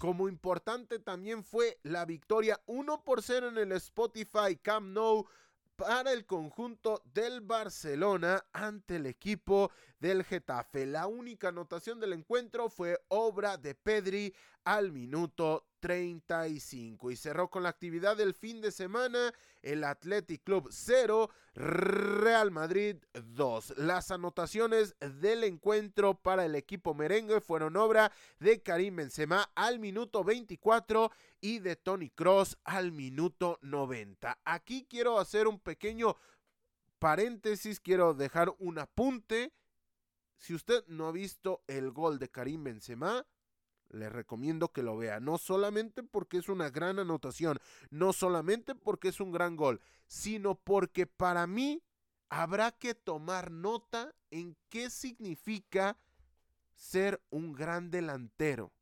[0.04, 5.26] Como importante también fue la victoria 1 por 0 en el Spotify Camp Nou
[5.76, 9.70] para el conjunto del Barcelona ante el equipo
[10.04, 10.84] del Getafe.
[10.84, 17.62] La única anotación del encuentro fue obra de Pedri al minuto 35 y cerró con
[17.62, 19.32] la actividad del fin de semana
[19.62, 23.78] el Athletic Club 0, Real Madrid 2.
[23.78, 30.22] Las anotaciones del encuentro para el equipo merengue fueron obra de Karim Benzema al minuto
[30.22, 34.38] 24 y de Tony Cross al minuto 90.
[34.44, 36.14] Aquí quiero hacer un pequeño
[36.98, 39.50] paréntesis, quiero dejar un apunte.
[40.36, 43.26] Si usted no ha visto el gol de Karim Benzema,
[43.90, 47.58] le recomiendo que lo vea, no solamente porque es una gran anotación,
[47.90, 51.82] no solamente porque es un gran gol, sino porque para mí
[52.28, 55.96] habrá que tomar nota en qué significa
[56.74, 58.72] ser un gran delantero.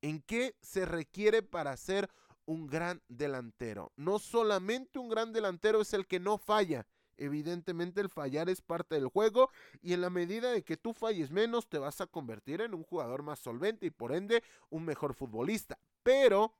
[0.00, 2.10] ¿En qué se requiere para ser
[2.44, 3.92] un gran delantero?
[3.96, 6.86] No solamente un gran delantero es el que no falla,
[7.16, 9.50] Evidentemente el fallar es parte del juego
[9.80, 12.82] y en la medida de que tú falles menos te vas a convertir en un
[12.82, 15.78] jugador más solvente y por ende un mejor futbolista.
[16.02, 16.54] Pero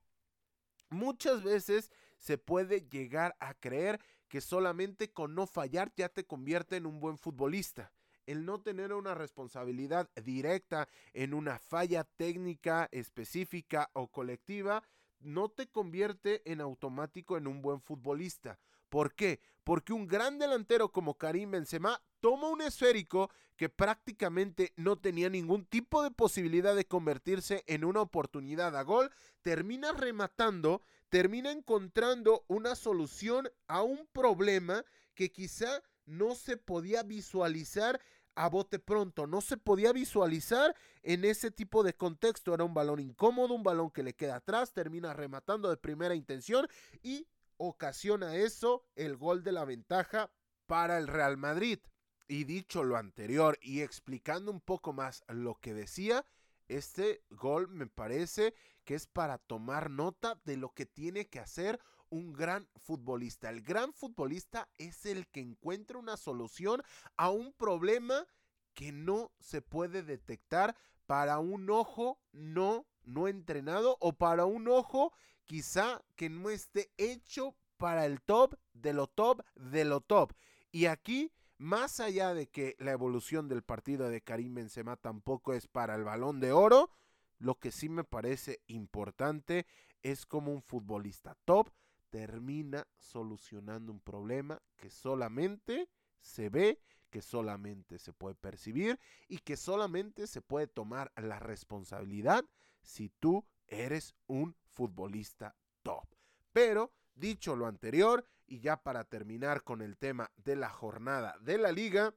[0.91, 6.77] muchas veces se puede llegar a creer que solamente con no fallar ya te convierte
[6.77, 7.93] en un buen futbolista.
[8.25, 14.83] El no tener una responsabilidad directa en una falla técnica específica o colectiva
[15.21, 18.59] no te convierte en automático en un buen futbolista.
[18.93, 19.41] ¿Por qué?
[19.65, 25.65] Porque un gran delantero como Karim Benzema toma un esférico que prácticamente no tenía ningún
[25.65, 32.75] tipo de posibilidad de convertirse en una oportunidad a gol, termina rematando, termina encontrando una
[32.75, 34.85] solución a un problema
[35.15, 37.99] que quizá no se podía visualizar
[38.35, 42.53] a bote pronto, no se podía visualizar en ese tipo de contexto.
[42.53, 46.69] Era un balón incómodo, un balón que le queda atrás, termina rematando de primera intención
[47.03, 47.27] y
[47.63, 50.31] ocasiona eso el gol de la ventaja
[50.67, 51.79] para el Real Madrid.
[52.27, 56.27] Y dicho lo anterior y explicando un poco más lo que decía,
[56.69, 58.55] este gol me parece
[58.85, 63.49] que es para tomar nota de lo que tiene que hacer un gran futbolista.
[63.49, 66.83] El gran futbolista es el que encuentra una solución
[67.17, 68.27] a un problema
[68.75, 75.13] que no se puede detectar para un ojo no no entrenado o para un ojo
[75.45, 80.33] quizá que no esté hecho para el top de lo top de lo top.
[80.71, 85.69] Y aquí más allá de que la evolución del partido de Karim Benzema tampoco es
[85.69, 86.91] para el balón de oro,
[87.39, 89.67] lo que sí me parece importante
[90.03, 91.71] es como un futbolista top
[92.11, 95.89] termina solucionando un problema que solamente
[96.21, 96.81] se ve,
[97.11, 98.99] que solamente se puede percibir
[99.29, 102.45] y que solamente se puede tomar la responsabilidad
[102.83, 106.07] si tú eres un futbolista top.
[106.53, 111.59] Pero, dicho lo anterior, y ya para terminar con el tema de la jornada de
[111.59, 112.15] la liga,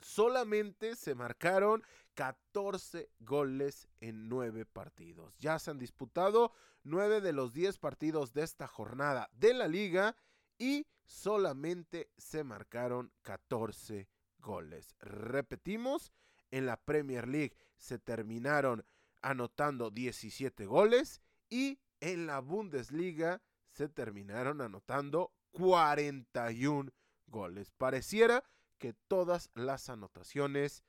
[0.00, 1.82] solamente se marcaron
[2.14, 5.36] 14 goles en 9 partidos.
[5.38, 6.52] Ya se han disputado
[6.84, 10.16] 9 de los 10 partidos de esta jornada de la liga
[10.58, 14.08] y solamente se marcaron 14
[14.38, 14.94] goles.
[15.00, 16.12] Repetimos,
[16.50, 18.84] en la Premier League se terminaron
[19.22, 26.90] anotando 17 goles y en la Bundesliga se terminaron anotando 41
[27.26, 27.70] goles.
[27.70, 28.44] Pareciera
[28.78, 30.82] que todas las anotaciones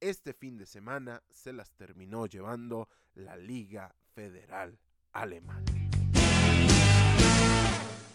[0.00, 4.78] este fin de semana se las terminó llevando la Liga Federal
[5.12, 5.64] Alemana.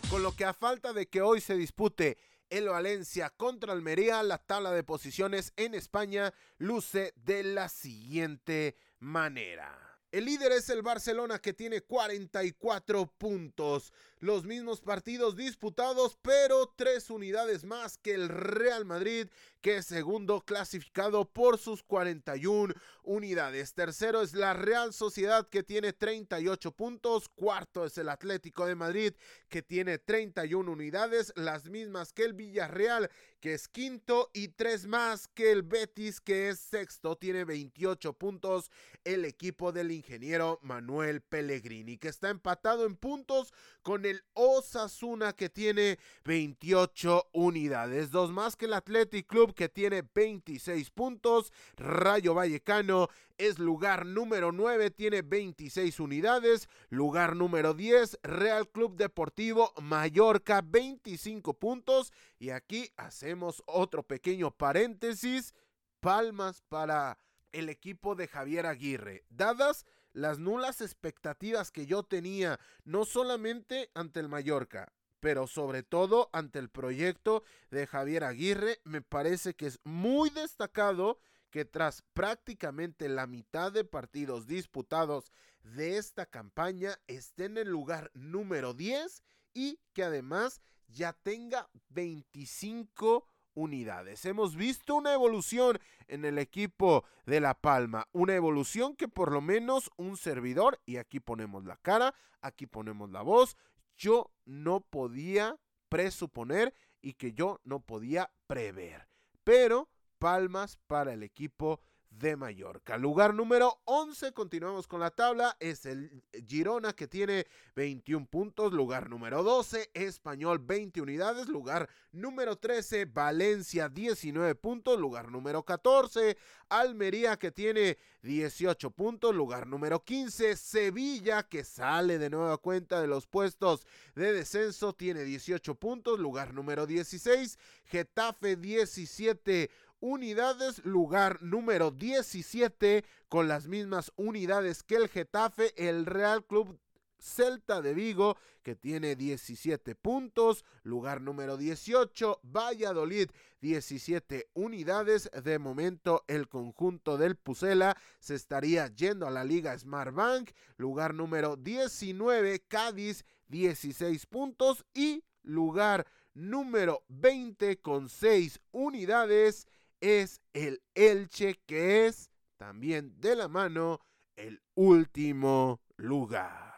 [0.09, 2.18] Con lo que a falta de que hoy se dispute
[2.49, 9.86] el Valencia contra Almería, la tabla de posiciones en España luce de la siguiente manera.
[10.18, 13.93] El líder es el Barcelona que tiene 44 puntos.
[14.20, 19.28] Los mismos partidos disputados, pero tres unidades más que el Real Madrid,
[19.61, 23.76] que es segundo clasificado por sus 41 unidades.
[23.76, 27.30] Tercero es la Real Sociedad que tiene 38 puntos.
[27.30, 29.13] Cuarto es el Atlético de Madrid
[29.49, 35.28] que tiene 31 unidades, las mismas que el Villarreal que es quinto y tres más
[35.28, 37.15] que el Betis que es sexto.
[37.18, 38.72] Tiene 28 puntos
[39.03, 45.49] el equipo del ingeniero Manuel Pellegrini que está empatado en puntos con el Osasuna que
[45.49, 48.09] tiene 28 unidades.
[48.09, 51.51] Dos más que el Athletic Club que tiene 26 puntos.
[51.75, 56.69] Rayo Vallecano es lugar número 9, tiene 26 unidades.
[56.89, 62.13] Lugar número 10, Real Club Deportivo Mallorca, 25 puntos.
[62.39, 65.53] Y aquí hacemos otro pequeño paréntesis.
[65.99, 67.17] Palmas para
[67.51, 69.23] el equipo de Javier Aguirre.
[69.29, 69.85] Dadas
[70.18, 76.57] las nulas expectativas que yo tenía, no solamente ante el Mallorca, pero sobre todo ante
[76.57, 81.20] el proyecto de Javier Aguirre, me parece que es muy destacado
[81.51, 88.09] que tras prácticamente la mitad de partidos disputados de esta campaña esté en el lugar
[88.15, 89.22] número 10
[89.53, 94.23] y que además ya tenga 25 unidades.
[94.25, 99.41] Hemos visto una evolución en el equipo de La Palma, una evolución que por lo
[99.41, 103.57] menos un servidor, y aquí ponemos la cara, aquí ponemos la voz,
[103.97, 105.57] yo no podía
[105.89, 109.07] presuponer y que yo no podía prever.
[109.43, 109.89] Pero
[110.19, 111.96] palmas para el equipo de
[112.35, 112.97] Mallorca.
[112.97, 117.45] Lugar número 11, continuamos con la tabla, es el Girona que tiene
[117.75, 118.73] 21 puntos.
[118.73, 121.47] Lugar número 12, Español 20 unidades.
[121.47, 124.99] Lugar número 13, Valencia 19 puntos.
[124.99, 126.37] Lugar número 14,
[126.69, 129.35] Almería que tiene 18 puntos.
[129.35, 133.85] Lugar número 15, Sevilla que sale de nueva cuenta de los puestos
[134.15, 136.19] de descenso, tiene 18 puntos.
[136.19, 139.69] Lugar número 16, Getafe 17
[139.99, 146.79] unidades, lugar número 17 con las mismas unidades que el Getafe, el Real Club
[147.19, 150.65] Celta de Vigo, que tiene 17 puntos.
[150.83, 153.29] Lugar número 18, Valladolid,
[153.61, 155.29] 17 unidades.
[155.43, 160.51] De momento, el conjunto del Pucela se estaría yendo a la Liga Smart Bank.
[160.77, 164.85] Lugar número 19, Cádiz, 16 puntos.
[164.93, 169.67] Y lugar número 20 con 6 unidades
[170.01, 173.99] es el Elche, que es también de la mano
[174.35, 176.75] el último lugar.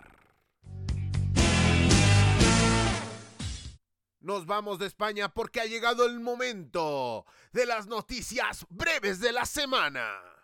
[4.21, 9.45] Nos vamos de España porque ha llegado el momento de las noticias breves de la
[9.45, 10.38] semana.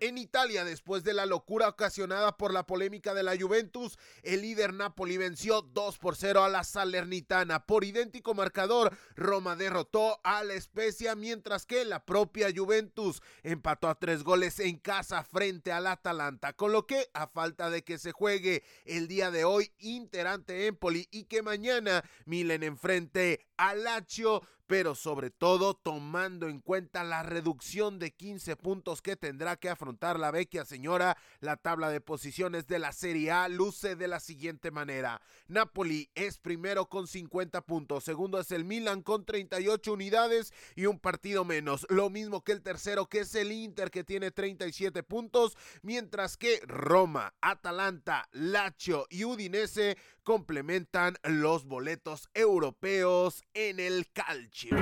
[0.00, 4.72] En Italia, después de la locura ocasionada por la polémica de la Juventus, el líder
[4.72, 7.66] Napoli venció 2 por 0 a la Salernitana.
[7.66, 13.96] Por idéntico marcador, Roma derrotó a la Especia, mientras que la propia Juventus empató a
[13.96, 16.52] tres goles en casa frente al Atalanta.
[16.52, 20.66] Con lo que, a falta de que se juegue el día de hoy Inter ante
[20.66, 27.22] Empoli y que mañana Milen enfrente al Lazio pero sobre todo tomando en cuenta la
[27.22, 32.66] reducción de 15 puntos que tendrá que afrontar la vecchia señora, la tabla de posiciones
[32.66, 35.22] de la Serie A luce de la siguiente manera.
[35.48, 41.00] Napoli es primero con 50 puntos, segundo es el Milan con 38 unidades y un
[41.00, 45.56] partido menos, lo mismo que el tercero que es el Inter que tiene 37 puntos,
[45.80, 49.96] mientras que Roma, Atalanta, Lazio y Udinese
[50.28, 54.76] complementan los boletos europeos en el calcio.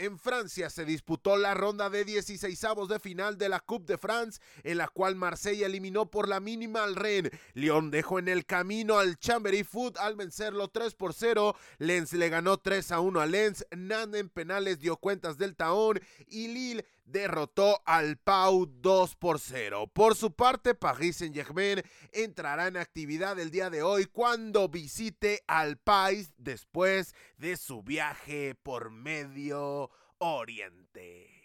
[0.00, 4.38] En Francia se disputó la ronda de 16 de final de la Coupe de France,
[4.62, 7.32] en la cual Marsella eliminó por la mínima al Rennes.
[7.54, 11.56] Lyon dejó en el camino al Chambery Foot al vencerlo 3 por 0.
[11.78, 13.66] Lens le ganó 3 a 1 a Lens.
[13.74, 19.90] Nan en penales dio cuentas del Taón y Lille derrotó al Pau 2 por 0.
[19.92, 21.82] Por su parte, Paris Saint-Germain
[22.12, 28.54] entrará en actividad el día de hoy cuando visite al Pais después de su viaje
[28.62, 31.40] por Medio Oriente.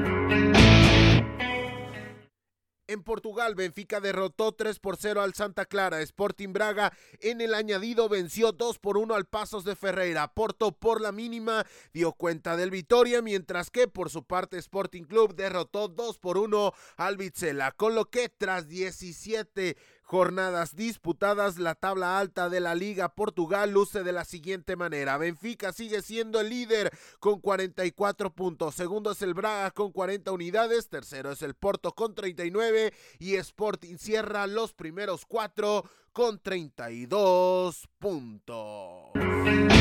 [2.87, 6.01] En Portugal, Benfica derrotó 3 por 0 al Santa Clara.
[6.01, 10.33] Sporting Braga en el añadido venció 2 por 1 al Pasos de Ferreira.
[10.33, 15.33] Porto por la mínima dio cuenta del Vitoria, mientras que por su parte Sporting Club
[15.33, 19.77] derrotó 2 por 1 al Vizela, con lo que tras 17
[20.13, 25.17] jornadas disputadas, la tabla alta de la Liga Portugal luce de la siguiente manera.
[25.17, 28.75] Benfica sigue siendo el líder con 44 puntos.
[28.75, 30.87] Segundo es el Braga con 40 unidades.
[30.87, 32.93] Tercero es el Porto con 39.
[33.17, 39.72] Y Sporting cierra los primeros cuatro con 32 puntos.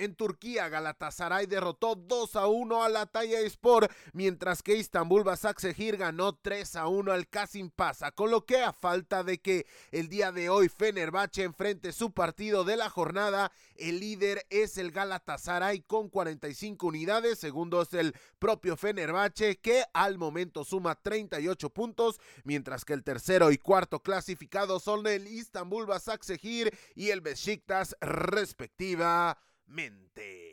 [0.00, 5.98] En Turquía, Galatasaray derrotó 2 a 1 a la Talla Sport, mientras que Istanbul Basaksehir
[5.98, 10.08] ganó 3 a 1 al Kasim Pasa, con lo que a falta de que el
[10.08, 15.82] día de hoy Fenerbahce enfrente su partido de la jornada, el líder es el Galatasaray
[15.82, 22.86] con 45 unidades, segundo es el propio Fenerbahce que al momento suma 38 puntos, mientras
[22.86, 29.36] que el tercero y cuarto clasificado son el Istanbul Basaksehir y el Besiktas respectiva
[29.70, 30.49] mente.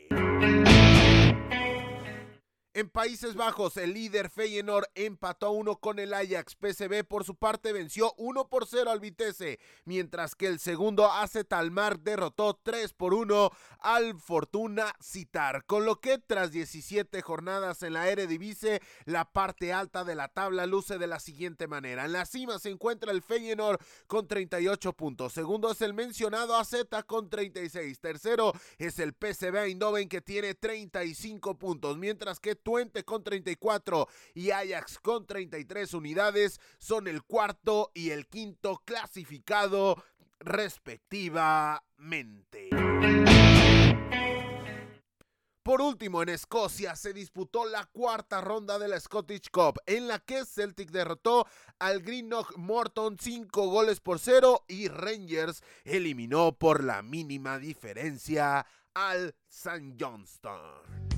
[2.78, 6.55] En Países Bajos, el líder Feyenoord empató uno con el Ajax.
[6.61, 11.43] PSV por su parte venció 1 por 0 al Vitesse, mientras que el segundo AC
[11.47, 13.49] Talmar derrotó 3 por 1
[13.80, 15.65] al Fortuna Citar.
[15.65, 20.67] Con lo que tras 17 jornadas en la Eredivisie, la parte alta de la tabla
[20.67, 22.05] luce de la siguiente manera.
[22.05, 25.34] En la cima se encuentra el Feyenoord con 38 puntos.
[25.34, 26.75] Segundo es el mencionado AZ
[27.07, 27.99] con 36.
[27.99, 34.51] Tercero es el PSV Eindhoven que tiene 35 puntos, mientras que Twente con 34 y
[34.51, 40.03] Ajax con 33 unidades son el cuarto y el quinto clasificado
[40.41, 42.68] respectivamente.
[45.63, 50.20] Por último, en Escocia se disputó la cuarta ronda de la Scottish Cup, en la
[50.20, 51.47] que Celtic derrotó
[51.80, 59.34] al Greenock Morton 5 goles por 0 y Rangers eliminó por la mínima diferencia al
[59.47, 59.95] St.
[59.97, 61.16] Johnston.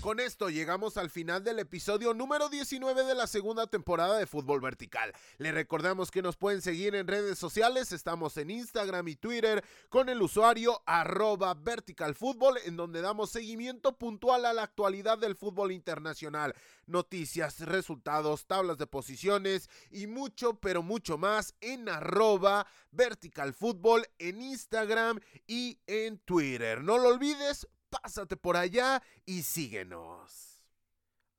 [0.00, 4.60] Con esto llegamos al final del episodio número 19 de la segunda temporada de Fútbol
[4.60, 5.12] Vertical.
[5.38, 10.08] Le recordamos que nos pueden seguir en redes sociales, estamos en Instagram y Twitter con
[10.08, 16.54] el usuario arroba verticalfútbol en donde damos seguimiento puntual a la actualidad del fútbol internacional,
[16.86, 25.18] noticias, resultados, tablas de posiciones y mucho, pero mucho más en arroba verticalfútbol en Instagram
[25.48, 26.84] y en Twitter.
[26.84, 30.47] No lo olvides, pásate por allá y síguenos.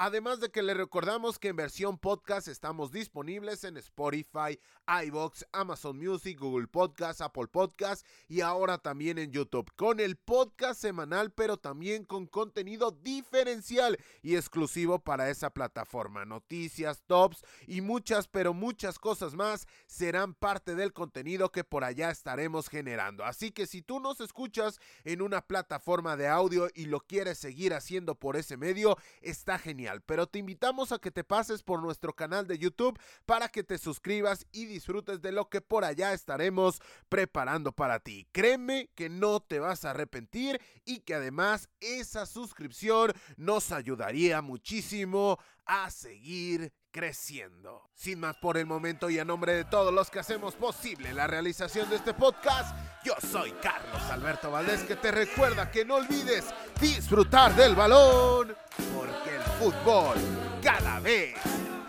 [0.02, 5.97] Además de que le recordamos que en versión podcast estamos disponibles en Spotify, iBox, Amazon
[5.97, 9.70] Music, Google Podcast, Apple Podcast y ahora también en YouTube.
[9.76, 16.24] Con el podcast semanal, pero también con contenido diferencial y exclusivo para esa plataforma.
[16.24, 22.10] Noticias, tops y muchas, pero muchas cosas más serán parte del contenido que por allá
[22.10, 23.26] estaremos generando.
[23.26, 27.74] Así que si tú nos escuchas en una plataforma de audio y lo quieres seguir
[27.74, 32.14] haciendo por ese medio, está genial pero te invitamos a que te pases por nuestro
[32.14, 36.82] canal de YouTube para que te suscribas y disfrutes de lo que por allá estaremos
[37.10, 38.28] preparando para ti.
[38.32, 45.40] Créeme que no te vas a arrepentir y que además esa suscripción nos ayudaría muchísimo
[45.66, 47.90] a seguir creciendo.
[47.94, 51.28] Sin más por el momento y a nombre de todos los que hacemos posible la
[51.28, 56.46] realización de este podcast, yo soy Carlos Alberto Valdés que te recuerda que no olvides
[56.82, 58.56] disfrutar del balón
[58.96, 60.16] porque fútbol
[60.64, 61.36] cada vez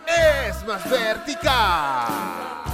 [0.04, 2.69] es más vertical.